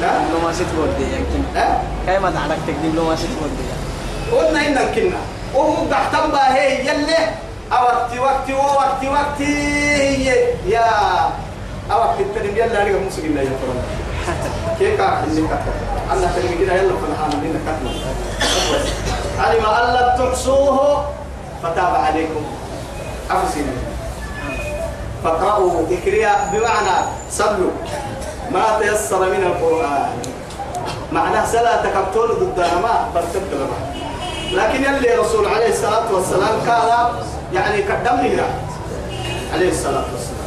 لا 0.01 0.07
لو 0.07 0.47
ما 0.47 0.53
ست 0.53 0.65
ودي 0.79 1.03
يمكن 1.03 1.43
ها؟ 1.55 1.81
كاي 2.05 2.19
ما 2.19 2.29
دعلك 2.29 2.57
تقدم 2.67 2.95
لو 2.95 3.03
ما 3.03 3.15
ست 3.15 3.23
ودي 3.43 3.65
قلنا 4.31 4.67
إن 4.67 4.77
كنا 4.95 5.17
وهو 5.55 5.75
قحتم 5.91 6.35
هي 6.35 6.87
يلي 6.87 7.17
وقت 8.19 8.49
ووقت 8.49 9.05
وقت 9.05 9.41
هي. 9.41 10.27
يا 10.67 10.89
أوقت 11.91 12.19
التنم 12.19 12.57
يلا 12.57 12.83
رجع 12.83 12.97
مسلم 13.07 13.35
لا 13.35 13.41
يفرم 13.41 13.81
كيف 14.79 15.01
اللي 15.01 15.41
كتب 15.41 15.75
أنا 16.11 16.31
تنم 16.35 16.59
كده 16.59 16.73
يلا 16.73 16.93
فنحان 17.01 17.31
لنا 17.43 17.59
كتب 17.65 17.91
علم 19.39 19.65
أن 19.65 19.93
لم 19.93 20.07
تحصوه 20.19 21.05
فتاب 21.63 21.95
عليكم. 21.95 22.43
أفسين 23.31 23.67
فاقرأوا 25.23 25.83
اكريا 25.91 26.33
بمعنى 26.53 26.97
صلوا. 27.31 27.71
ما 28.51 28.79
تيسر 28.79 29.19
من 29.19 29.43
القرآن. 29.43 30.09
معناه 31.11 31.45
سلا 31.45 31.81
تكبتون 31.81 32.27
ضد 32.27 32.59
ما 32.59 33.09
برتبت 33.15 33.51
لكن 34.51 34.83
يلي 34.83 35.15
رسول 35.15 35.47
عليه 35.47 35.69
الصلاة 35.69 36.13
والسلام 36.13 36.59
قال 36.67 36.89
يعني 37.53 37.81
قدم 37.81 38.17
لي 38.21 38.41
عليه 39.53 39.69
الصلاة 39.69 40.05
والسلام. 40.13 40.39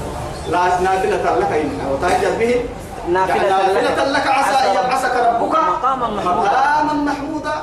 لا 0.51 0.81
نافلة 0.81 1.37
لك 1.39 1.53
إنها 1.53 1.93
وتهجد 1.93 2.39
به. 2.39 2.65
نافلة 3.13 3.47
يعني 3.47 3.73
لك. 4.13 4.27
عسى 4.27 4.69
أن 4.69 4.75
يبعثك 4.75 5.17
ربك. 5.17 5.49
مقاما 5.49 6.09
محمودا. 6.09 6.51
مقاما 6.51 6.93
محمودا. 6.93 7.55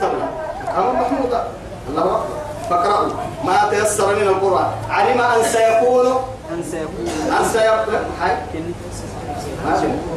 طبعا 0.00 0.28
مقاما 0.64 0.92
محمودا. 1.00 1.44
الله 1.88 2.02
أكبر. 2.02 2.24
فاقرأوا 2.70 3.08
ما 3.44 3.68
تيسر 3.70 4.16
من 4.16 4.22
القرآن. 4.22 4.70
علم 4.90 5.20
أن 5.20 5.42
سيكون. 5.42 6.06
أن 6.52 6.62
سيكون. 6.70 7.06
أن 7.38 7.44
سيكون. 7.52 7.98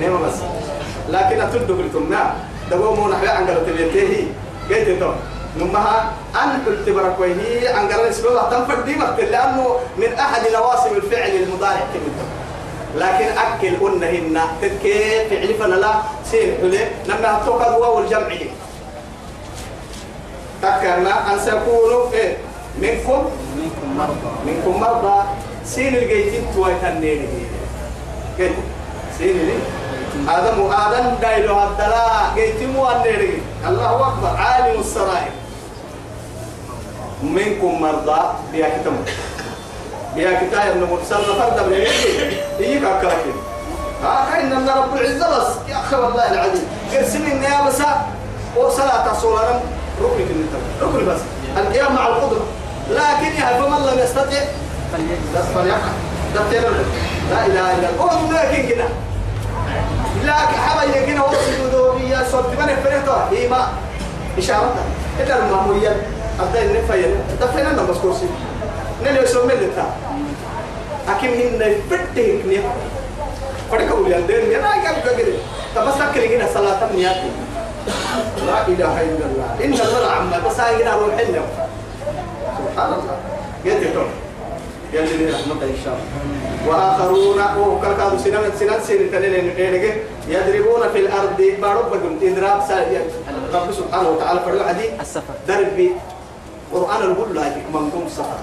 نعم 0.02 0.24
بس. 0.24 0.38
لكن 1.10 1.42
أتدو 1.42 1.74
قلتم 1.78 2.10
ما 2.10 2.34
دقوا 2.72 2.96
مو 2.96 3.10
نحيا 3.10 3.32
عن 3.32 3.48
قلت 3.48 3.70
بيته 4.70 5.00
تو 5.00 5.12
نمها 5.60 6.12
أن 6.44 6.50
قلت 6.66 6.90
بركويه 6.90 7.76
عن 7.76 7.88
قلت 7.88 8.10
اسمه 8.10 8.50
تنفر 8.50 8.82
دي 8.82 9.00
وقت 9.00 9.20
لأنه 9.20 9.76
من 9.98 10.14
أحد 10.14 10.42
لواسم 10.54 10.96
الفعل 10.96 11.30
المضارع 11.30 11.80
كمتم 11.94 12.30
لكن 12.96 13.28
أكل 13.38 13.88
أنهن 13.88 14.42
تذكي 14.62 15.30
فعل 15.30 15.54
فلا 15.60 15.94
سين 16.32 16.58
حلي 16.62 16.88
لما 17.06 17.42
توقع 17.46 17.78
واو 17.78 18.00
الجمع. 18.00 18.28
لي 18.28 18.50
تكرنا 20.62 21.34
أن 21.34 21.40
سيكونوا 21.40 22.12
إيه؟ 22.14 22.38
منكم 22.82 23.26
منكم 23.58 23.98
مرضى. 23.98 24.32
منكم 24.46 24.82
مرضى. 24.82 25.24
سين 25.66 25.96
الجيتين 25.96 26.46
تويتن 26.56 27.02
نيري 27.02 27.28
قلت 28.40 28.58
سين 29.18 29.38
لي. 29.38 29.58
آدم 30.30 30.72
آدم 30.72 31.16
دايلو 31.22 31.54
هدلا 31.54 32.36
جيتين 32.36 32.76
وانيري 32.76 33.42
الله 33.68 34.08
أكبر. 34.08 34.38
عالم 34.38 34.80
السرائر. 34.80 35.32
منكم 37.24 37.82
مرضى 37.82 38.22
بيا 38.52 38.68
كتم. 38.70 38.96
بيا 40.16 40.40
كتاب 40.42 40.68
ابن 40.68 40.84
مرسل 40.92 41.26
فرد 41.26 41.68
من 41.68 41.74
يجي 41.74 42.38
يجيك 42.60 42.84
أكاكين 42.84 43.34
ها 44.04 44.28
كأن 44.32 44.54
الله 44.54 44.76
رب 44.76 44.96
العزة 44.96 45.40
بس. 45.40 45.48
يا 45.70 45.80
أخي 45.80 45.96
والله 45.96 46.32
العظيم. 46.32 46.68
قسم 46.94 47.26
النيابة 47.32 47.70
سا 47.70 48.06
وصلاة 48.58 49.12
الصلاة 49.12 49.60
ركن 50.02 50.46
ركن 50.82 51.06
بس. 51.08 51.20
القيام 51.58 51.96
مع 51.96 52.08
القدرة. 52.08 52.46
لكن 52.90 53.42
يا 53.42 53.62
فمن 53.62 53.86
لم 53.88 54.00
يستطع 54.04 54.44
بس 55.36 55.46
فليقع 55.56 55.78
لا 57.30 57.46
إله 57.46 57.74
إلا 57.76 57.90
الله. 57.90 58.04
هو 58.04 58.32
لكن 58.32 58.70
كده 58.70 58.86
لكن 60.24 60.58
حبا 60.68 60.98
يكين 60.98 61.18
هو 61.18 61.28
سجوده 61.32 62.00
يا 62.00 62.26
صوت. 62.32 62.46
من 62.46 62.76
فريتو 62.84 63.12
هي 63.32 63.48
ما 63.48 63.68
اشارتها 64.38 64.86
اذا 65.20 65.36
المامويه 66.40 66.62
ابدا 66.62 66.62
النفايه 66.62 67.16
دفنا 67.42 67.62
لنا 67.62 67.84
بس 67.84 67.98
كرسي 67.98 68.26
نلي 69.04 69.24
يسمى 69.24 69.54
لتا 69.54 69.86
اكيم 71.10 71.32
هن 71.32 71.76
فتك 71.90 72.18
ني 72.18 72.60
فريق 73.72 73.92
اولي 73.92 74.18
الدين 74.18 74.52
يا 74.52 74.60
راجل 74.60 75.18
كده 75.18 75.34
تبسك 75.76 76.18
لنا 76.18 76.48
صلاة 76.54 76.94
نياتي 76.96 77.30
لا 78.48 78.68
إله 78.68 79.02
إلا 79.02 79.26
الله. 79.26 79.50
إن 79.64 79.74
الله 79.74 80.12
عما 80.12 80.38
تساينا 80.50 80.94
روح 80.96 81.18
سبحان 82.58 82.94
الله 82.94 83.18
لكم 83.66 84.08
يلي 84.94 85.32
رحمة 85.32 85.64
إن 85.64 85.78
شاء 85.86 85.98
الله. 85.98 86.08
وآخرون 86.68 87.40
وكالكادو 87.60 88.18
سنان 88.18 88.52
سنان 88.60 88.80
سنين 88.88 89.12
تنين 89.12 89.94
يضربون 90.28 90.84
في 90.94 91.00
الأرض 91.00 91.40
باربكم 91.62 92.20
إضراب 92.22 92.62
سال 92.68 93.02
رب 93.54 93.72
سبحانه 93.72 94.10
وتعالى 94.10 94.40
فرد 94.40 94.62
عدي 94.62 94.86
السفر. 95.02 95.36
درب 95.48 95.90
قرآن 96.74 97.02
القول 97.04 97.36
لا 97.36 97.44
منكم 97.74 98.04
سفر 98.10 98.40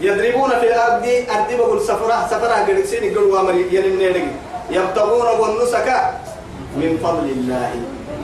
يضربون 0.00 0.50
في 0.50 0.66
الأرض 0.66 1.04
أرض 1.36 1.48
بقول 1.58 1.80
سفرة 1.80 2.26
سفرة 2.30 2.54
قد 2.68 2.84
سيني 2.84 3.08
قلوا 3.14 3.40
وامري 3.40 3.62
يلي 3.72 4.26
يبتغون 4.70 5.28
والنسك 5.40 5.88
من 6.76 6.98
فضل 7.02 7.26
الله. 7.36 7.70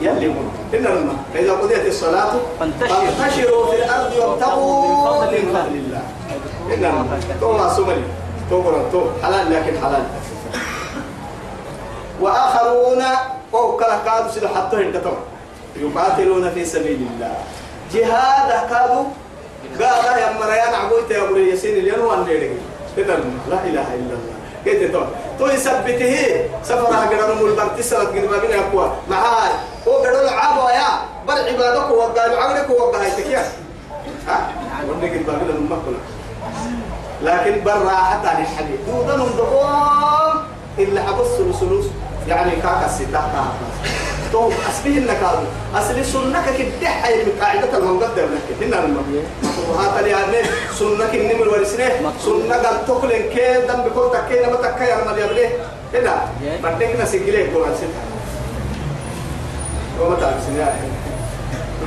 يلي 0.01 0.27
من 0.27 0.45
إن 0.73 0.79
لما 0.83 1.15
فإذا 1.33 1.53
قضيت 1.53 1.85
الصلاة 1.85 2.33
فانتشروا. 2.59 3.65
في 3.65 3.75
الأرض 3.83 4.11
وابتغوا 4.19 5.25
من 5.25 5.45
فضل 5.53 5.75
الله. 5.81 6.03
إن 6.73 6.79
لما 6.81 7.19
تو 7.41 7.69
سمري. 7.69 8.03
تو 8.49 8.61
قرن 8.61 8.91
تو 8.91 9.01
حلال 9.23 9.45
لكن 9.53 9.73
حلال. 9.81 10.05
وآخرون 12.21 13.03
وهو 13.51 13.77
كلا 13.77 13.97
كادوا 14.05 14.31
سيدو 14.31 14.47
حتى 14.47 14.75
هندتهم 14.77 15.32
يقاتلون 15.75 16.49
في 16.51 16.65
سبيل 16.65 17.07
الله. 17.09 17.35
جهاد 17.93 18.69
كادوا 18.69 19.05
قال 19.79 20.05
يا 20.19 20.29
مريان 20.39 20.73
عبويت 20.73 21.11
يا 21.11 21.23
أبو 21.23 21.35
ياسين 21.35 21.77
اليوم 21.77 22.05
وان 22.05 22.25
لا 23.49 23.59
إله 23.65 23.87
إلا 23.99 24.13
الله. 24.17 24.33
قلت 24.65 24.91
تو 24.93 25.03
تو 25.39 25.45
يثبته. 25.47 26.45
سفر 26.63 26.93
هاجر 26.93 27.35
نمو 27.35 27.45
البرت 27.47 27.81
سنة 27.81 27.99
قد 27.99 28.25
ما 28.31 28.37
بين 28.37 28.53
أقوى 28.59 28.91
معاي 29.09 29.51
هو 29.87 29.91
قالوا 29.91 30.21
له 30.21 30.71
يا. 30.71 30.89
بل 31.27 31.33
عبادك 31.33 31.91
وقالوا 31.91 32.37
عقلك 32.37 32.69
وقهيتك 32.69 33.27
يا 33.27 33.43
ها؟ 34.27 34.37
ودك 34.89 35.11
البابل 35.11 35.49
المقبلة 35.49 35.99
لكن 37.23 37.63
برا 37.63 37.95
حتى 37.95 38.27
عن 38.27 38.41
الحديث. 38.41 38.79
دودا 38.87 39.15
نمدقون 39.15 40.45
إلا 40.79 41.01
حبس 41.01 41.27
السلوس 41.39 41.85
يعني 42.27 42.51
كاكا 42.51 42.85
الستة 42.85 43.19
تو 44.33 44.49
أسبيه 44.69 44.97
النكاد 44.97 45.39
أصل 45.75 46.05
سنة 46.05 46.41
كده 46.57 46.89
حي 46.89 47.21
قاعدة 47.41 47.77
المقدر 47.77 48.25
لك 48.33 48.47
هنا 48.61 48.85
المبيه 48.85 49.21
وهذا 49.69 49.99
اللي 49.99 50.09
يعني 50.09 50.37
سنة 50.79 51.05
كني 51.11 51.33
من 51.33 51.47
ورسنة 51.47 51.89
سنة 52.25 52.55
قال 52.55 52.85
تقول 52.85 53.11
إن 53.11 53.29
كان 53.35 53.67
دم 53.67 53.81
بكون 53.83 54.11
تكين 54.11 54.49
ما 54.49 54.55
تكين 54.55 54.87
يا 54.87 54.97
رمال 54.97 55.19
يبليه 55.19 55.49
هنا 55.93 56.15
بدك 56.63 57.01
نسجله 57.01 57.47
كون 57.53 57.75
سنة. 57.79 58.01
وما 60.01 60.15
تعرف 60.15 60.43
سنة 60.47 60.75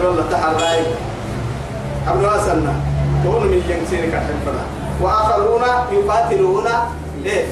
والله 0.05 0.25
تحرى 0.31 0.87
قبل 2.09 2.25
أسنة 2.27 2.75
تقول 3.25 3.43
من 3.43 3.63
جنسين 3.69 4.11
كحفنا 4.11 4.65
وآخرون 5.01 5.63
يقاتلون. 5.93 6.67
إيه؟ 7.25 7.45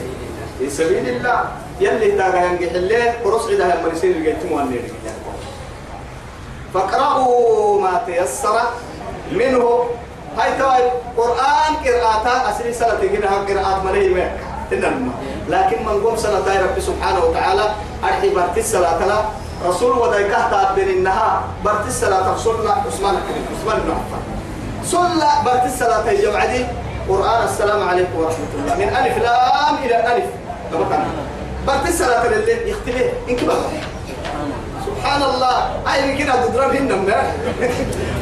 في 0.59 0.70
سبيل 0.70 1.09
الله. 1.09 1.63
يلي 1.80 2.10
تاغا 2.10 2.44
ينجح 2.44 2.72
الليل 2.72 3.12
ورصع 3.24 3.54
ده 3.54 3.74
لما 3.74 3.92
يصير 3.92 4.16
الجيتم 4.16 4.52
والنير 4.52 4.82
فاقرأوا 6.74 7.80
ما 7.80 8.02
تيسر 8.06 8.60
منه. 9.32 9.84
هاي 10.38 10.58
تواي 10.58 10.90
قرآن 11.16 11.72
قراءة 11.84 12.50
أسري 12.50 12.72
سنة 12.72 13.00
كده 13.12 13.28
قراءات 13.30 13.84
مليه 13.84 14.14
ميك. 14.14 14.32
إنما 14.72 15.12
لكن 15.48 15.84
من 15.87 16.02
قوم 16.04 16.16
سنة 16.16 16.38
رب 16.38 16.80
سبحانه 16.80 17.24
وتعالى 17.24 17.74
أرحي 18.05 18.34
برتي 18.34 18.61
الصلاة 18.61 19.07
لا. 19.07 19.18
رسول 19.66 19.99
ودايكه 19.99 20.51
تابين 20.51 20.88
إنها 20.88 21.42
برتي 21.64 21.88
الصلاة 21.88 22.34
رسولنا 22.34 22.70
عثمان 22.70 23.14
عثمان 23.55 23.80
بن 23.80 23.90
عفان. 23.90 24.22
صلى 24.84 25.30
برتي 25.44 25.66
الصلاة 25.66 26.11
يا 26.11 26.30
جماعة 26.30 26.55
قرآن 27.09 27.44
السلام 27.44 27.88
عليكم 27.88 28.18
ورحمة 28.18 28.51
الله. 28.55 28.74
من 28.74 28.88
ألف 28.88 29.18
لام 29.18 29.74
إلى 29.84 30.16
ألف. 30.16 30.26
برتي 31.66 31.88
الصلاة 31.88 32.26
اللي 32.26 32.70
يختلف 32.70 33.02
إنك 33.28 33.44
بقى 33.44 33.56
سبحان 34.86 35.22
الله. 35.22 35.70
أي 35.94 36.16
كده 36.16 36.46
تضرب 36.46 36.70
هنا 36.76 36.96
ما 36.96 37.32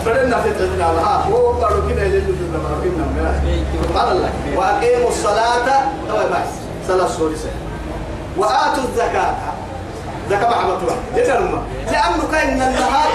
فلنا 0.05 0.43
في 0.43 0.51
تدنا 0.51 0.85
ها 0.87 1.25
هو 1.33 1.53
قالوا 1.53 1.91
كده 1.91 2.03
اللي 2.03 2.21
ما 2.53 2.59
هنا 2.59 3.23
ما 3.23 3.41
سبحان 3.89 4.13
الله 4.13 4.31
وأقيموا 4.57 5.09
الصلاة 5.09 5.67
طبعا 6.09 6.25
بس 6.25 6.49
صلاة 6.89 7.09
سوريسة 7.09 7.49
وآتوا 8.37 8.85
الزكاة. 8.93 9.35
زكاة 10.31 10.51
محمد 10.51 10.79
الله 10.83 10.97
يترمى 11.17 11.63
لأنه 11.87 12.23
كان 12.33 12.49
النهار 12.53 13.11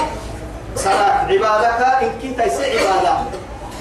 صلاة 0.75 1.11
عبادك 1.27 2.03
إن 2.03 2.09
كنت 2.21 2.39
يسع 2.47 2.63
عبادة 2.63 3.17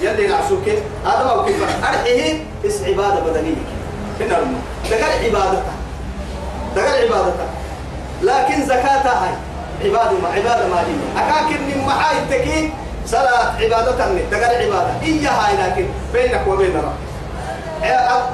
يلي 0.01 0.27
نعسوك 0.27 0.69
هذا 1.05 1.35
ما 1.35 1.43
كيف 1.45 1.63
أرحيه. 1.83 2.43
اس 2.65 2.81
عبادة 2.83 3.19
بدنية 3.19 3.55
هنا 4.19 4.37
الماء 4.39 4.61
دقل 4.89 5.25
عبادتك 5.25 5.63
دقل 6.77 7.13
عبادتك 7.13 7.49
لكن 8.21 8.65
زكاتها 8.65 9.23
هاي. 9.23 9.35
عبادة 9.85 10.11
ما 10.11 10.29
عبادة 10.29 10.67
مالية 10.67 11.07
أكاكن 11.17 11.59
من 11.61 11.83
محاي 11.87 12.17
التكين 12.17 12.73
صلاة 13.05 13.45
عبادة 13.61 13.91
دقال 14.31 14.55
عبادة. 14.65 14.91
إيا 15.03 15.29
هاي 15.29 15.53
لكن 15.61 15.85
بينك 16.13 16.47
وبين 16.47 16.77
رب. 16.77 16.97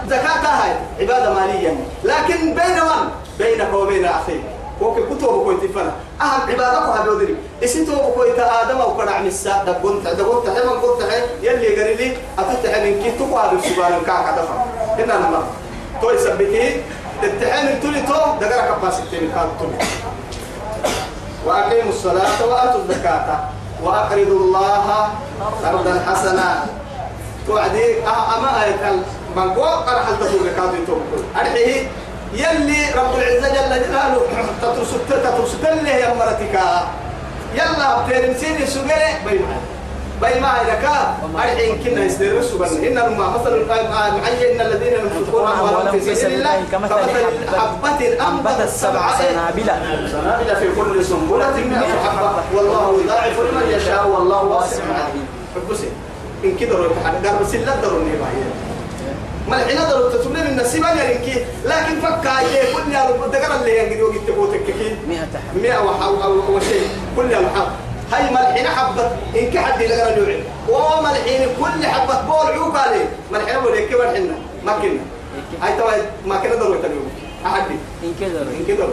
زكاة 0.08 0.46
هاي. 0.48 0.74
عبادة 1.00 1.34
مالية. 1.34 1.74
لكن 2.04 2.40
بين 2.40 2.78
من؟ 2.90 3.10
بينك 3.40 3.74
وبين 3.74 4.06
أخيك. 4.06 4.44
وكي 4.82 5.02
كتب 5.02 5.28
كوي 5.44 5.56
تفنا 5.56 5.92
أهم 6.22 6.42
عبادك 6.42 7.00
هذا 7.00 7.12
ودري 7.12 7.36
إسيتو 7.64 8.14
كوي 8.16 8.32
آدم 8.42 8.78
أو 8.78 8.98
كرع 8.98 9.20
مسا 9.20 9.64
دقون 9.68 10.04
دقون 10.04 10.46
تحي 10.46 10.64
من 10.66 10.80
قلت 10.80 11.02
تحي. 11.02 11.22
يلي 11.42 11.68
قال 11.76 11.98
لي 11.98 12.18
أتتحي 12.40 12.92
من 12.92 13.04
كي 13.04 13.12
تقوى 13.12 13.42
هذا 13.42 13.52
السبان 13.52 14.02
كاك 14.06 14.28
دفع. 14.38 14.56
هنا 14.98 15.18
نما 15.18 15.44
تو 16.02 16.10
يثبتي 16.10 16.46
تتحي 16.46 16.82
من 17.64 17.80
تولي 17.82 18.02
تو 18.02 18.40
دقرا 18.42 18.76
كباسيتي 18.76 19.20
من 19.22 19.32
كاك 19.36 19.50
تولي. 19.60 19.78
وأقيموا 21.46 21.92
الصلاة 21.92 22.46
وآتوا 22.46 22.82
الزكاة 22.82 23.40
وأقرضوا 23.84 24.40
الله 24.40 25.10
قرضا 25.64 25.94
حسنا. 26.08 26.66
توعدي 27.48 28.00
أما 28.08 28.64
آية 28.64 28.92
من 29.36 29.54
قوة 29.54 29.76
قرح 29.76 30.08
التطور 30.08 30.48
كادو 30.56 30.76
يتوقع 30.84 31.42
أرحيه 31.42 31.88
يلي 32.34 32.90
رب 32.96 33.16
العزة 33.18 33.48
جل 33.50 33.84
جلاله 33.88 34.22
تترسل 34.62 35.00
تترسل 35.10 35.86
له 35.86 35.90
يا 35.90 36.14
مرتك؟ 36.14 36.60
يلا 37.56 38.02
بترمسين 38.02 38.68
سجرة 38.68 39.10
بيما 40.24 40.34
بيما 40.34 40.62
إذا 40.62 41.16
أرحين 41.36 41.84
كنا 41.84 42.06
يستدر 42.06 42.42
سبحان 42.42 42.84
إن 42.84 43.18
ما 43.18 43.28
مثل 43.38 43.66
معين 43.68 44.52
إن 44.52 44.62
الذين 44.62 44.94
ينفقون 44.94 45.48
أموالهم 45.48 46.00
في 46.00 46.16
سبيل 46.16 46.34
الله 46.36 46.64
كمثل 46.72 46.94
حبة 47.58 48.28
أنبتت 48.28 48.70
سبع 48.70 49.18
سنابل 49.18 49.68
سنابل 50.12 50.56
في 50.56 50.68
كل 50.76 51.06
سنبلة 51.06 51.58
مئة 51.58 51.94
حبة. 52.04 52.44
والله 52.56 53.00
يضاعف 53.04 53.40
لمن 53.40 53.66
يشاء 53.76 54.08
والله 54.08 54.44
واسع. 54.44 54.84
عليم 54.84 55.28
حبسي 55.56 55.90
إن 56.44 56.56
كده 56.56 56.78
روح 56.78 56.98
قرب 57.26 57.48
سلة 57.52 57.76
دروني 57.82 58.12
باهي 58.12 58.44
ما 59.48 59.56
الحين 59.64 59.90
درو 59.90 60.10
تسمى 60.10 60.42
من 60.42 60.48
النسيب 60.48 60.84
يا 60.84 61.10
رينكي. 61.10 61.46
لكن 61.66 62.02
فكا 62.02 62.40
كل 62.74 62.92
يا 62.92 63.04
رب. 63.10 63.32
دقر 63.32 63.56
اللي 63.60 63.78
ينقدر 63.78 64.04
وقت 64.04 64.28
تبوتك 64.28 64.66
كي. 64.66 64.96
100 65.10 65.20
حب 65.20 65.62
مئة 65.62 65.80
وحاو 65.84 66.14
وشيء 66.56 66.88
كل 67.16 67.32
يوم 67.32 67.46
حب 67.56 67.68
هاي 68.12 68.32
ملحين 68.32 68.68
حبة 68.68 69.06
إن 69.36 69.52
كحد 69.54 69.82
يلقى 69.82 70.14
النوعين 70.14 70.44
وما 70.70 71.12
الحين 71.12 71.48
كل 71.62 71.86
حبة 71.88 72.22
بول 72.22 72.52
عوق 72.58 72.78
عليه. 72.78 73.06
ملحين 73.32 73.58
ولا 73.58 73.76
كيف 73.76 74.02
الحين 74.02 74.34
ما 74.66 74.74
كنا. 74.74 75.00
هاي 75.62 75.78
توا 75.78 75.92
ما 76.26 76.38
كنا 76.38 76.56
ضروري 76.56 76.80
تلوم. 76.80 77.12
أحدي 77.46 77.76
إن 78.04 78.14
كذا 78.20 78.42
إن 78.42 78.66
كده 78.68 78.86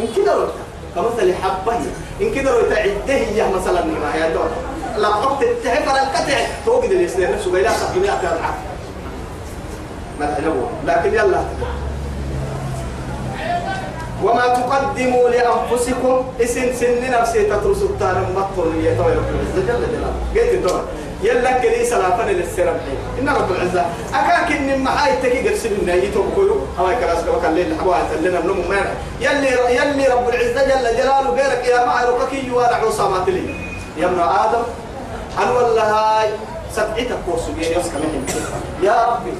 إن 0.00 0.08
كده 0.16 0.48
كمثل 0.94 1.34
حبة 1.34 1.76
إن 2.20 2.34
كده 2.34 2.50
روي 2.50 2.62
تعده 2.74 3.14
هي 3.14 3.48
مثلا 3.52 3.84
ما 3.84 4.14
هي 4.14 4.32
دور 4.32 4.50
لا 4.96 5.08
قبت 5.08 5.48
تعبر 5.64 5.90
القطع 5.90 6.38
توجد 6.66 6.90
الإسلام 6.90 7.32
نفسه 7.32 7.50
بلا 7.52 7.70
سبيل 7.72 8.10
أتابع 8.10 8.50
ملحين 10.20 10.54
لكن 10.86 11.14
يلا. 11.14 11.44
وما 14.24 14.46
تقدموا 14.48 15.28
لأنفسكم 15.28 16.24
اسم 16.40 16.72
سن 16.80 17.10
نفسي 17.10 17.42
تترسوا 17.44 17.88
التارم 17.88 18.26
مطر 18.36 18.66
يتوى 18.76 19.12
رب 19.12 19.28
العزة. 19.34 19.60
جل 19.68 19.86
جلاله. 19.92 20.12
قلت 20.34 20.54
الدور 20.54 20.84
يلا 21.22 21.58
كلي 21.58 21.84
سلافا 21.84 22.30
للسرم 22.30 22.76
إن 23.20 23.28
رب 23.28 23.50
العزة. 23.52 23.84
أكاك 24.14 24.52
إن 24.52 24.80
معاي 24.80 25.16
تكي 25.22 25.48
قرسل 25.48 25.70
إن 25.82 25.88
يتوب 25.88 26.26
كيو 26.34 26.56
هواي 26.78 26.94
كراس 26.96 27.24
كما 27.24 27.38
كان 27.42 27.54
ليل 27.54 27.80
حواي 27.80 28.00
تلنا 28.14 28.40
منهم 28.40 28.68
مانا 28.68 28.92
يلي 29.20 29.48
يلي 29.76 30.06
رب 30.06 30.28
العزة 30.28 30.64
جل 30.64 30.96
جلاله 30.96 31.30
غيرك 31.30 31.66
يا 31.66 31.84
معي 31.86 32.04
رككي 32.04 32.46
يوانا 32.46 32.76
عصامات 32.76 33.28
لي 33.28 33.54
يا 33.98 34.06
ابن 34.06 34.20
آدم 34.20 34.62
أن 35.42 35.48
والله 35.48 35.82
هاي 35.82 36.28
سبعتك 36.76 37.18
يسكن 37.58 38.00
يا 38.82 39.06
ربي. 39.06 39.32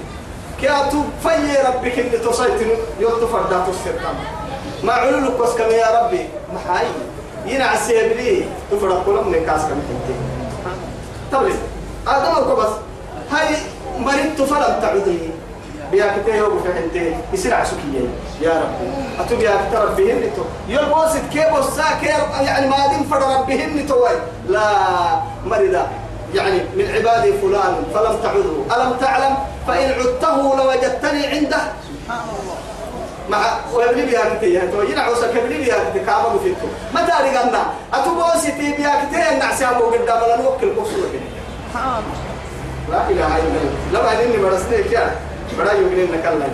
كاتو 0.63 1.03
في 1.23 1.57
ربك 1.67 1.99
اللي 1.99 2.19
تصيتن 2.19 2.71
يلتفر 3.01 3.41
ذات 3.51 3.69
السرطان 3.69 4.15
ما 4.85 4.93
علولك 4.93 5.37
بس 5.41 5.51
كم 5.51 5.71
يا 5.71 6.01
ربي؟ 6.01 6.29
محاي 6.55 6.87
ينع 7.47 7.75
السيبلي 7.75 8.45
تفرق 8.71 9.05
كلهم 9.07 9.29
من 9.29 9.47
كاس 9.47 9.61
كم 9.61 9.81
تنتي 9.89 10.15
طبعا 11.33 11.53
آدم 12.07 12.39
الكبس 12.39 12.73
هاي 13.31 13.57
مريض 13.99 14.45
فلم 14.45 14.81
تعودي 14.83 15.19
بيا 15.91 16.17
كتير 16.23 16.35
يوم 16.35 16.63
في 16.63 16.73
حنتي 16.75 17.17
يصير 17.33 17.55
عسكية 17.55 18.07
يا 18.41 18.51
ربي. 18.51 18.91
أتو 19.21 19.37
بيا 19.37 19.51
كتير 19.69 19.81
ربهن 19.81 20.31
تو. 20.37 20.43
يلبوسد 20.69 21.29
كيبو 21.33 21.63
ساكر 21.63 22.43
يعني 22.43 22.69
ما 22.69 22.87
دين 22.87 23.05
فر 23.11 23.23
ربهن 23.23 23.87
توي 23.89 24.11
لا. 24.49 24.63
مريضة. 25.47 25.87
يعني 26.35 26.61
من 26.77 26.91
عبادي 26.95 27.33
فلان 27.33 27.75
فلم 27.95 28.17
تعذوا 28.23 28.65
ألم 28.77 28.97
تعلم؟ 29.01 29.37
فإن 29.69 29.91
عدته 29.93 30.57
لوجدتني 30.57 31.27
عنده. 31.27 31.63
مع 33.31 33.43
ويبني 33.75 34.03
بها 34.03 34.35
كتير 34.35 34.63
تو 34.73 34.83
ينعوس 34.83 35.25
كبني 35.25 35.59
بها 35.65 35.91
كتير 35.91 36.03
كعبة 36.07 36.39
فيتو 36.43 36.67
متى 36.95 37.13
رجعنا 37.25 37.63
أتبوسي 37.95 38.51
تي 38.59 38.73
بها 38.79 39.05
كتير 39.05 39.39
نعسى 39.39 39.65
أبو 39.65 39.85
قدام 39.85 40.21
لا 40.29 40.37
نوكل 40.43 40.71
قصور 40.77 41.11
لا 42.91 43.01
إله 43.11 43.31
إلا 43.37 43.59
الله. 43.61 43.75
لو 43.93 44.01
أنني 44.01 44.37
برسني 44.37 44.83
كيا 44.83 45.05
بڑا 45.59 45.73
يمكن 45.73 45.99
إنك 46.01 46.27
الله 46.27 46.49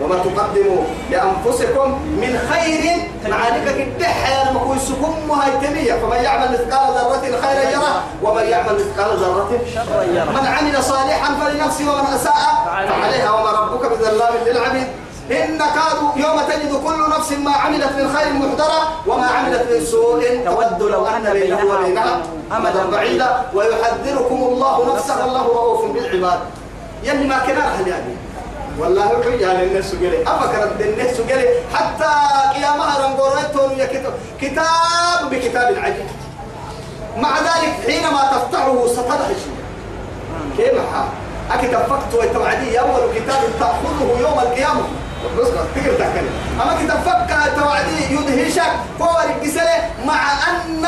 وما 0.00 0.16
تقدموا 0.16 0.82
لأنفسكم 1.10 1.88
من 2.22 2.32
خير 2.50 2.82
معانك 3.28 3.66
كدح 3.78 4.18
مكوسكم 4.54 5.30
وهيتمية 5.30 5.92
فمن 5.92 6.16
يعمل 6.24 6.52
مثقال 6.52 6.94
ذرة 6.94 7.24
خيرا 7.42 7.70
يره 7.70 8.02
ومن 8.22 8.44
يعمل 8.44 8.74
مثقال 8.74 9.10
ذرة 9.18 9.50
شرا 9.74 10.02
يره. 10.02 10.30
من 10.30 10.46
عمل 10.46 10.82
صالحا 10.82 11.34
فلنفسه 11.40 11.84
ومن 11.92 12.14
أساء 12.14 12.40
فعليها. 12.88 13.30
وما 13.30 13.50
ربك 13.50 13.92
بظلام 13.92 14.34
للعبيد. 14.46 14.86
إن 15.30 15.58
كادوا 15.58 16.10
يوم 16.16 16.40
تجد 16.40 16.72
كل 16.84 17.10
نفس 17.10 17.32
ما 17.32 17.52
عملت 17.52 17.92
من 17.92 18.16
خير 18.16 18.32
محضرة 18.32 18.80
وما 19.06 19.26
عملت 19.26 19.62
من 19.70 19.84
سوء. 19.84 20.20
تود 20.44 20.82
لو 20.82 21.06
أن 21.06 21.32
بينه 21.32 21.56
بينها 21.56 21.64
وبينها 21.64 22.22
أمدا 22.52 22.90
بعيدا 22.90 23.42
ويحذركم 23.54 24.36
الله 24.36 24.94
نفسه. 24.94 25.24
الله 25.24 25.42
رؤوف 25.42 25.90
بالعباد. 25.90 26.40
يلي 27.04 27.26
ما 27.26 27.38
كان 27.38 27.58
أهل 27.58 27.88
يعني. 27.88 28.14
والله 28.78 29.22
حي 29.22 29.44
على 29.44 29.64
الناس 29.64 29.94
قالي 29.94 30.22
أفكر 30.22 30.70
الناس 30.80 31.20
قالي 31.20 31.48
حتى 31.74 32.10
قيامها 32.54 33.06
رنقورتهم 33.06 33.78
يا 33.78 33.86
كتاب. 33.86 34.14
كتاب 34.40 35.30
بكتاب 35.30 35.78
عجيب. 35.78 36.06
مع 37.16 37.38
ذلك 37.38 37.72
حينما 37.86 38.22
تفتحه 38.32 38.86
شيء 38.86 39.56
كيف 40.56 40.74
حال؟ 40.74 41.08
أكيد 41.52 41.70
فقط 41.70 42.14
وتوعدي 42.14 42.80
أول 42.80 43.14
كتاب 43.14 43.42
تأخذه 43.60 44.20
يوم 44.20 44.38
القيامة. 44.38 44.82
بس 45.38 45.48
تقدر 45.48 45.98
تحكي 45.98 46.20
أما 46.62 46.84
كتاب 46.84 46.98
فك 46.98 47.56
توعدي 47.56 48.14
يدهشك 48.14 48.72
فور 48.98 49.24
الجسر 49.36 49.68
مع 50.06 50.32
أن 50.32 50.86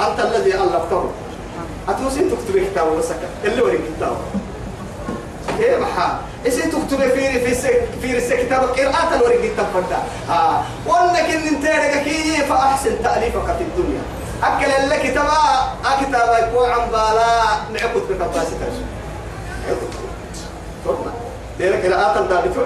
أنت 0.00 0.20
الذي 0.20 0.54
ألفته. 0.54 1.10
أتوسين 1.88 2.30
تكتب 2.30 2.58
كتاب 2.58 2.86
وسكت 2.92 3.28
اللي 3.44 3.62
وري 3.62 3.78
كتاب 3.78 4.16
كيف 5.58 5.98
حال 5.98 6.12
إيش 6.46 6.54
تكتب 6.54 6.98
في 6.98 7.54
في 7.54 7.54
في 8.02 8.16
السك 8.16 8.46
كتاب 8.46 8.60
قراءة 8.62 9.14
الورق 9.14 9.42
التفرد 9.42 9.92
آه 10.30 10.62
وأنك 10.86 11.30
إن 11.30 11.46
أنت 11.46 11.64
رجعكي 11.64 12.44
فأحسن 12.48 13.02
تأليفك 13.02 13.46
في 13.58 13.62
الدنيا. 13.64 14.02
أكل 14.42 14.90
لك 14.90 15.02
كتاب 15.02 15.26
أكتاب 15.84 16.48
يكون 16.48 16.70
عن 16.70 16.90
بالا. 16.90 17.44
نعقد 17.72 18.02
بكباسة. 18.10 18.56
لذلك 21.60 21.86
قراءة 21.86 22.20
الدابت 22.20 22.56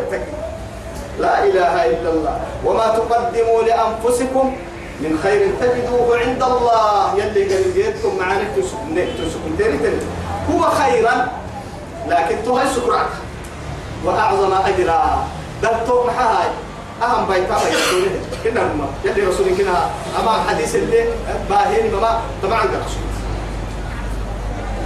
لا 1.21 1.45
إله 1.45 1.75
إلا 1.87 2.11
الله. 2.11 2.41
وما 2.65 2.87
تقدموا 2.87 3.63
لأنفسكم 3.63 4.57
من 5.01 5.19
خير 5.23 5.51
تجدوه 5.61 6.19
عند 6.19 6.43
الله. 6.43 7.15
يلي 7.17 7.55
قال 7.55 7.75
جيتكم 7.75 8.19
معانا 8.19 8.45
تسكن 8.57 8.99
هو 10.51 10.63
خيرا 10.71 11.29
لكن 12.09 12.37
تهي 12.45 12.67
سكرك. 12.75 13.09
وأعظم 14.05 14.53
أجرا. 14.53 15.27
بل 15.63 15.87
تو 15.87 16.05
محاي. 16.05 16.49
أهم 17.03 17.27
بيتا 17.27 17.57
بيتا 17.59 18.21
كنا 18.45 18.63
هم. 18.63 18.87
يلي 19.05 19.23
رسول 19.23 19.47
كنا. 19.59 19.91
أما 20.21 20.33
حديث 20.49 20.75
اللي 20.75 21.05
باهين 21.51 21.95
مما 21.95 22.21
طبعا 22.43 22.61
رسول. 22.61 23.07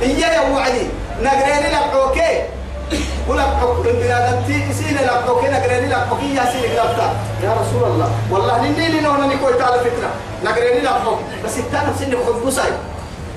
إياه 0.03 0.33
يا 0.33 0.51
وعدي 0.51 0.87
نقرين 1.23 1.63
لك. 1.73 1.95
أوكي. 1.95 2.56
ولا 3.29 3.43
حكم 3.43 3.83
بلادتي 3.83 4.73
سين 4.73 4.95
لك 4.95 5.25
أوكي 5.29 5.49
نقرين 5.49 5.89
لك 5.91 6.07
أوكي 6.11 6.35
يا 6.35 6.45
سين 6.53 6.73
لك 6.73 6.99
يا 7.43 7.51
رسول 7.61 7.83
الله 7.91 8.11
والله 8.31 8.63
نني 8.63 8.89
لي 8.89 9.01
نونا 9.01 9.27
نكوي 9.27 9.53
تعالى 9.53 9.79
فتنة 9.91 10.11
نقرين 10.45 10.85
لك 10.85 10.93
أوكي 11.07 11.23
بس 11.45 11.59
التانا 11.59 11.93
سين 11.99 12.11
حب 12.27 12.47
بساي 12.47 12.71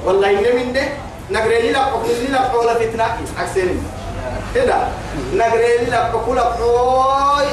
والله 0.05 0.29
إني 0.29 0.51
مني 0.63 0.81
نقرين 1.31 1.71
لك 1.73 1.75
أوكي 1.77 2.27
لك 2.29 2.53
ولا 2.53 2.73
فتنة 2.73 3.03
عكسين 3.37 3.83
كده 4.55 4.77
نقرين 5.35 5.89
لك 5.89 5.93
أوكي 6.13 6.31
لك 6.31 6.53
أوي 6.61 7.47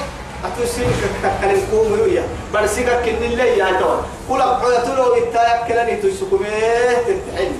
أتوسين 0.44 0.84
كتكلم 1.02 1.62
كوم 1.70 1.92
ويا 1.92 2.22
برسيك 2.54 2.88
كن 2.88 3.24
اللي 3.24 3.58
يا 3.58 3.80
توا 3.80 3.96
كل 4.28 4.40
أبعد 4.40 4.82
تلو 4.84 5.14
إتاك 5.14 5.68
كلني 5.68 5.96
تسكمه 5.96 6.48
تتحل 7.06 7.52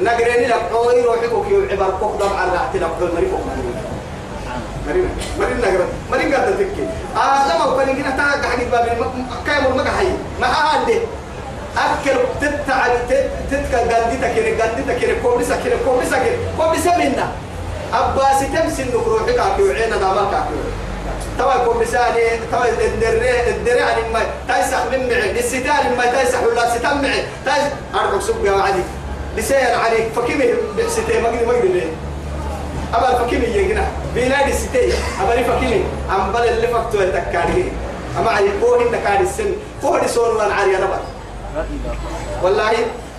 نقرين 0.00 0.48
لك 0.48 0.62
عوي 0.72 1.02
روحك 1.02 1.32
وكيو 1.32 1.62
عبر 1.70 1.90
كوك 2.00 2.22
على 2.38 2.52
رأحتي 2.52 2.78
لك 2.78 2.90
عوي 3.00 3.10
مريكو 3.14 3.36
مريم 4.88 5.08
مريم 5.40 5.58
نقرأ 5.58 5.86
مريم 6.10 6.34
قاعدة 6.34 6.50
تبكي. 6.50 6.86
آه 7.16 7.54
لما 7.54 7.64
وكان 7.64 7.88
يجينا 7.88 8.10
تاج 8.10 8.44
حق 8.44 8.64
باب 8.70 9.12
كايمر 9.46 9.68
ما 9.74 9.90
حي 9.90 10.08
ما 10.40 10.46
عادي 10.46 10.98
أكل 11.78 12.18
تتعب 12.40 12.90
تتك 13.50 13.74
قندتك 13.74 14.34
كده 14.36 14.64
قندتك 14.64 14.98
كده 15.00 15.14
كوبسة 15.22 15.64
كده 15.64 15.76
كوبسة 15.84 16.18
كده 16.24 16.36
كوبسة 16.58 16.98
منا 16.98 17.28
أباس 17.94 18.40
تمسن 18.54 18.90
روحك 19.06 19.38
عكيو 19.38 19.72
عينا 19.72 19.96
دامك 19.96 20.34
عكيو 20.34 20.56
توا 21.38 21.64
كوبساني 21.64 22.28
توا 22.52 22.64
الدري 22.68 23.48
الدري 23.50 23.80
عن 23.82 23.96
ما 24.12 24.20
تايسح 24.48 24.84
من 24.92 25.08
معي 25.08 25.30
الستار 25.38 25.82
ما 25.98 26.06
تايسح 26.06 26.42
ولا 26.42 26.74
ستام 26.78 27.02
معي. 27.02 27.22
تايس 27.44 27.64
أرجع 27.94 28.20
سوق 28.20 28.36
يا 28.44 28.52
عادي 28.52 28.82
لسير 29.36 29.74
عليك 29.84 30.08
فكيمي 30.16 30.44
بحسيتي 30.78 31.20
ما 31.20 31.28
قدر 31.28 31.62
ليه 31.62 31.90
أبا 32.94 33.18
فكيمي 33.18 33.44
يجينا 33.44 33.86
بينادي 34.14 34.52
ستي. 34.52 34.92
أبا 35.22 35.42
فكيمي 35.42 35.84
أم 36.10 36.32
بل 36.32 36.48
اللي 36.48 36.68
فكتو 36.68 37.02
يتكاري 37.02 37.72
أما 38.18 38.30
عي 38.30 38.48
فوه 38.60 38.78
عادي 39.06 39.24
السن. 39.24 39.52
فوه 39.82 40.00
دي 40.00 40.08
صور 40.08 40.36
ولا 40.36 40.54
عاري 40.54 40.76
أنا 40.76 41.00
والله 42.42 42.72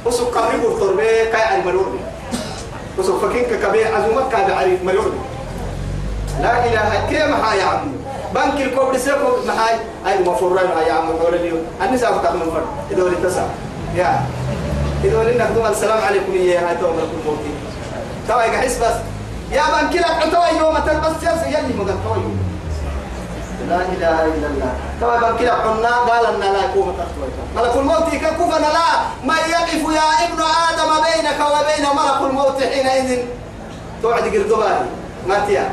وسوق 0.06 0.38
قبري 0.38 0.58
برطور 0.58 0.96
بي 0.96 1.26
كاي 1.32 1.42
عن 1.42 1.66
مرور 1.66 2.00
وسوق 2.98 3.26
فكين 3.26 3.44
كبير 3.44 3.96
عزومك 3.96 4.32
كاد 4.32 4.52
عريف 4.52 4.84
مرور 4.84 5.12
لا 6.42 6.66
إله 6.66 7.08
كيف 7.10 7.24
محا 7.24 7.56
يا 7.56 7.64
عم 7.64 7.92
بنك 8.36 8.62
الكوبري 8.62 9.00
سيكو 9.00 9.48
محاي 9.48 9.76
أي 10.08 10.20
مفرين 10.20 10.70
يا 10.88 10.94
عم 10.94 11.08
حول 11.20 11.36
اليوم. 11.36 11.64
النساء 11.82 12.14
فتح 12.18 12.32
من 12.32 12.40
فرد. 12.40 12.66
إذا 12.92 13.04
ولي 13.04 13.16
تسع 13.24 13.44
يا. 13.96 14.26
إذا 15.06 15.18
ولي 15.20 15.38
نقدم 15.38 15.66
السلام 15.66 16.04
عليكم 16.04 16.36
يا 16.36 16.60
هاي 16.70 16.78
توم 16.78 16.98
لكم 16.98 17.20
موتي 17.26 17.52
توا 18.28 18.44
يقحس 18.44 18.78
بس. 18.78 18.98
يا 19.52 19.62
بنك 19.62 19.96
لك 19.96 20.06
عتوا 20.06 20.48
يوم 20.60 20.78
تلبس 20.78 21.16
جلسة 21.22 21.48
يلي 21.48 21.74
مقطع 21.78 22.16
يوم 22.16 22.40
لا 23.70 23.76
إله 23.82 24.26
إلا 24.26 24.48
الله. 24.48 24.74
كما 25.02 25.18
بان 25.18 25.38
كده 25.38 25.54
قلنا 25.54 25.90
قال 25.90 26.26
أن 26.26 26.40
لا 26.54 26.66
يكون 26.66 26.98
ملك 27.56 27.76
الموت 27.76 28.04
كفنا 28.16 28.60
لا. 28.60 28.88
من 29.24 29.36
يقف 29.50 29.96
يا 29.96 30.26
ابن 30.26 30.42
آدم 30.42 30.92
بينك 31.06 31.40
وبين 31.40 31.86
ملك 31.96 32.22
الموت 32.30 32.64
حينئذ؟ 32.64 33.20
توعد 34.02 34.24
قردباني 34.24 34.90
ما 35.28 35.40
تيا. 35.48 35.70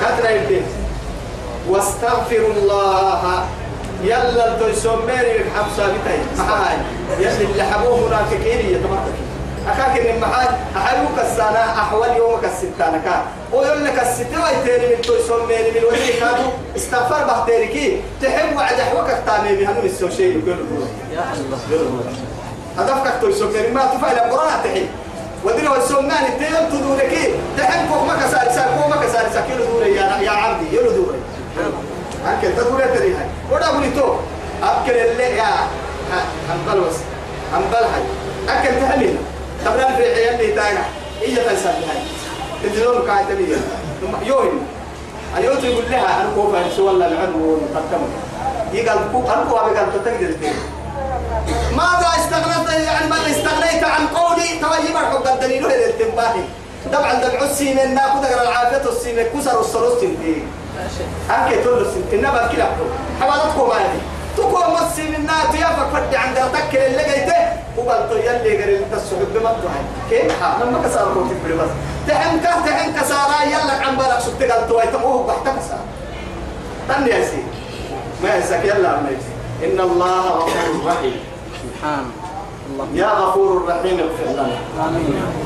كتنا 0.00 0.30
يدين 0.30 0.62
واستغفر 1.68 2.42
الله. 2.56 3.44
يلا 4.02 4.58
تسميري 4.58 5.44
حبسا 5.56 5.86
بتاي 5.86 6.18
معاي. 6.38 6.76
يلي 7.18 7.44
اللي 7.44 7.62
حبوه 7.62 8.08
منافقين 8.08 8.70
يتمطك 8.74 9.18
أكاك 9.68 10.06
إن 10.06 10.20
محل. 10.20 10.48
أحلوك 10.76 11.18
السنة 11.22 11.58
أحوال 11.82 12.16
يومك 12.16 12.44
الستانة 12.44 13.00
كا. 13.04 13.22
ويقول 13.52 13.84
لك 13.84 14.02
الستة 14.02 14.44
ويتيني 14.44 14.96
من 14.96 15.02
توي 15.02 15.18
سميني 15.28 15.70
من 15.70 15.84
وجهي 15.92 16.12
كادو. 16.20 16.48
استغفر 16.76 17.24
بحتيركي 17.24 18.00
تحب 18.22 18.56
وعد 18.56 18.80
أحوك 18.80 19.10
التامي 19.10 19.56
بهنو 19.56 19.80
السوشي 19.84 20.30
يقول 20.30 20.58
يا 21.12 21.24
الله. 21.36 21.58
هدفك 22.78 23.20
توي 23.20 23.32
سميني 23.32 23.68
ما 23.68 23.84
تفعل 23.84 24.16
القرآن 24.16 24.62
تحي 24.64 24.86
ودينا 25.44 25.70
والسمان 25.70 26.24
التيم 26.24 26.68
تدورك 26.70 27.30
تحب 27.58 27.88
فوق 27.88 28.02
ما 28.02 28.14
سار 28.30 28.68
فوق 28.76 28.86
ما 28.88 28.96
كسار 28.96 29.26
سار 29.34 29.42
كيلو 29.48 29.64
دوري 29.64 29.96
يا 29.96 30.18
يا 30.20 30.30
عبدي. 30.30 30.76
يلو 30.76 30.90
دوري. 30.90 31.18
أكل 32.26 32.56
تدوري 32.56 32.84
تري 32.84 33.14
هاي. 33.14 33.26
ودا 33.52 33.70
بنيتو 33.72 34.14
أكل 34.62 34.90
اللي 34.92 35.36
يا 35.36 35.48
أنبلوس 36.54 36.94
أنبلها 37.56 38.00
أكل 38.48 38.80
تهلينا 38.80 39.18
تبرا 39.64 39.96
في 39.96 40.02
عيال 40.02 40.38
لي 40.38 40.52
تانا 40.52 40.84
هي 41.20 41.36
تنسى 41.36 41.68
هاي؟ 41.68 42.02
تدلون 42.62 43.10
قاعد 43.10 43.24
تبيه 43.28 43.56
يوم 44.22 44.66
أيوة 45.36 45.64
يقول 45.64 45.84
لها 45.90 46.20
أنا 46.22 46.30
كوفا 46.34 46.58
إن 46.58 46.70
شاء 46.76 46.90
الله 46.90 47.06
العلم 47.06 47.36
ونقدم 47.42 48.02
يقال 48.72 48.98
كوف 49.12 49.30
أنا 49.30 49.44
كوفا 49.50 49.62
بقال 49.62 50.04
تقدر 50.04 50.34
ماذا 51.76 52.08
استغنيت 52.18 52.84
يعني 52.86 53.10
ماذا 53.10 53.30
استغنيت 53.30 53.84
عن 53.84 54.06
قولي؟ 54.06 54.48
توجب 54.60 54.90
الحق 54.96 55.32
الدليل 55.32 55.66
هذا 55.66 55.86
التنباهي 55.86 56.42
طبعا 56.92 57.14
دمع 57.14 57.42
السيمين 57.42 57.94
ناخذ 57.94 58.24
العافية 58.24 58.90
السيمين 58.90 59.26
كسر 59.26 59.60
السروس 59.60 60.00
دي 60.00 60.42
أنك 61.30 61.64
تقول 61.64 61.86
إنما 62.12 62.48
كلا 62.52 62.66
حوالتكم 63.20 63.68
ما 63.68 63.74
هذه 63.74 64.00
تكون 64.36 64.62
مسي 64.74 65.02
من 65.02 65.26
نات 65.26 65.54
يا 65.54 65.66
فكرت 65.66 66.14
عند 66.14 66.36
تكل 66.36 66.78
اللي 66.78 67.04
جيته 67.04 67.40
وقلت 67.76 68.10
يلي 68.12 68.56
قال 68.62 68.74
التسوق 68.74 69.18
بمطعم 69.34 69.84
كيف؟ 70.10 70.42
ها 70.42 70.64
لما 70.64 70.82
كسر 70.84 71.14
كنت 71.14 71.32
في 71.46 71.52
بس 71.52 71.70
تحن 72.08 72.40
كه 72.40 72.66
تحن 72.66 72.92
كسارا 73.00 73.42
يلا 73.42 73.86
عم 73.86 73.96
بالك 73.96 74.18
شفت 74.18 74.42
قلت 74.42 74.70
ويت 74.70 74.94
هو 74.94 75.22
بحت 75.22 75.44
كسر 75.44 75.78
تني 76.88 77.10
يا 77.10 77.24
سيدي 77.24 77.42
ما 78.22 78.34
ينسك 78.34 78.64
يلا 78.64 78.88
ما 78.88 79.10
إن 79.64 79.80
الله 79.80 80.20
غفور 80.20 80.86
رحيم. 80.86 81.20
سبحان 81.62 81.98
الله. 81.98 82.19
يا 82.94 83.10
غفور 83.20 83.64
رحيم 83.68 84.00
اغفر 84.00 84.28
لنا. 84.32 84.56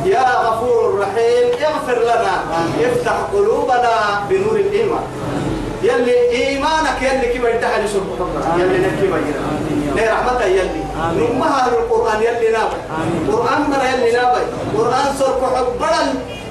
يا 0.04 0.26
غفور 0.44 0.98
رحيم 1.00 1.46
اغفر 1.68 1.98
لنا. 2.02 2.34
افتح 2.80 3.16
قلوبنا 3.32 3.94
بنور 4.30 4.56
الإيمان. 4.56 5.04
يلي 5.82 6.30
إيمانك 6.30 7.02
يلي 7.02 7.26
كما 7.32 7.48
يدعي 7.48 7.84
لسرق 7.84 8.28
يلي 8.58 8.78
نكي 8.78 9.06
بينا 9.06 9.40
ليه 9.96 10.12
رحمة 10.12 10.44
يلي. 10.44 10.84
نمها 11.18 11.68
القرآن 11.68 12.22
يلي 12.22 12.48
نابي 12.52 12.78
قرآن 13.32 13.60
مرة 13.70 13.84
يلي 13.94 14.12
نابي 14.12 14.40
قرآن 14.78 15.06
سرق 15.18 15.42
حبرا 15.54 16.02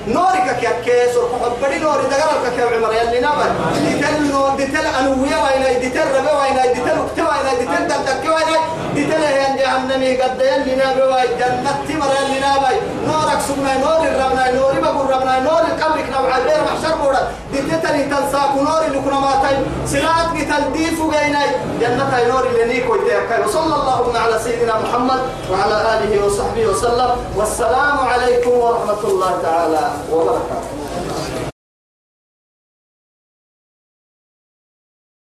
نورك 0.08 0.58
كيكي 0.60 1.14
سرق 1.14 1.32
حبري 1.42 1.80
نوري 1.80 2.04
دقرك 2.04 2.54
كيف 2.56 2.74
عمر 2.74 2.94
يلي 2.94 3.20
نابي 3.20 3.48
ديتل 3.84 4.32
نور 4.32 4.50
ديتل 4.58 4.86
أنوية 5.00 5.38
وينا 5.44 5.80
ديتل 5.80 6.08
ربي 6.16 6.32
وينا 6.40 6.66
ديتل 6.74 7.00
وقت 7.00 7.20
وينا 7.20 7.54
ديتل 7.60 7.88
دلتك 7.88 8.24
وينا 8.26 8.60
ديتل 8.96 9.24
هين 9.24 9.56
جهنمي 9.58 10.22
قد 10.22 10.42
يلي 10.42 10.76
نابي 10.76 11.02
وي 11.02 11.28
جنة 11.40 11.72
تمر 11.88 12.12
يلي 12.20 12.40
نابي 12.40 12.76
نورك 13.08 13.40
سمنا 13.48 13.78
نور 13.78 14.08
الربنا 14.08 14.52
نوري 14.52 14.82
بقول 14.82 15.10
ربنا 15.10 15.40
نور 15.40 15.64
قبرك 15.82 16.08
نوع 16.12 16.38
غير 16.38 16.62
محشر 16.64 16.96
بورا. 16.96 17.32
ديتل 17.54 18.10
تنساك 18.10 18.56
نور 18.56 18.86
اللي 18.88 19.00
كنا 19.00 19.20
ماتين 19.20 19.60
سرات 19.86 20.30
قتل 20.38 20.74
ديفو 20.74 21.12
جيناي 21.12 21.50
جنة 21.80 22.28
نور 22.28 22.46
اللي 22.46 22.74
نيكو 22.74 22.96
يتيكاي 22.96 23.46
وصلى 23.46 23.76
الله 23.76 24.20
على 24.20 24.40
سيدنا 24.40 24.74
محمد 24.80 25.22
وعلى 25.52 25.78
آله 25.94 26.26
وصحبه 26.26 26.66
وسلم. 26.66 27.12
والسلام 27.36 27.98
عليكم 28.00 28.52
ورحمة 28.52 29.02
الله 29.04 29.32
تعالى. 29.44 29.93
bola 30.10 30.40
na. 30.50 30.83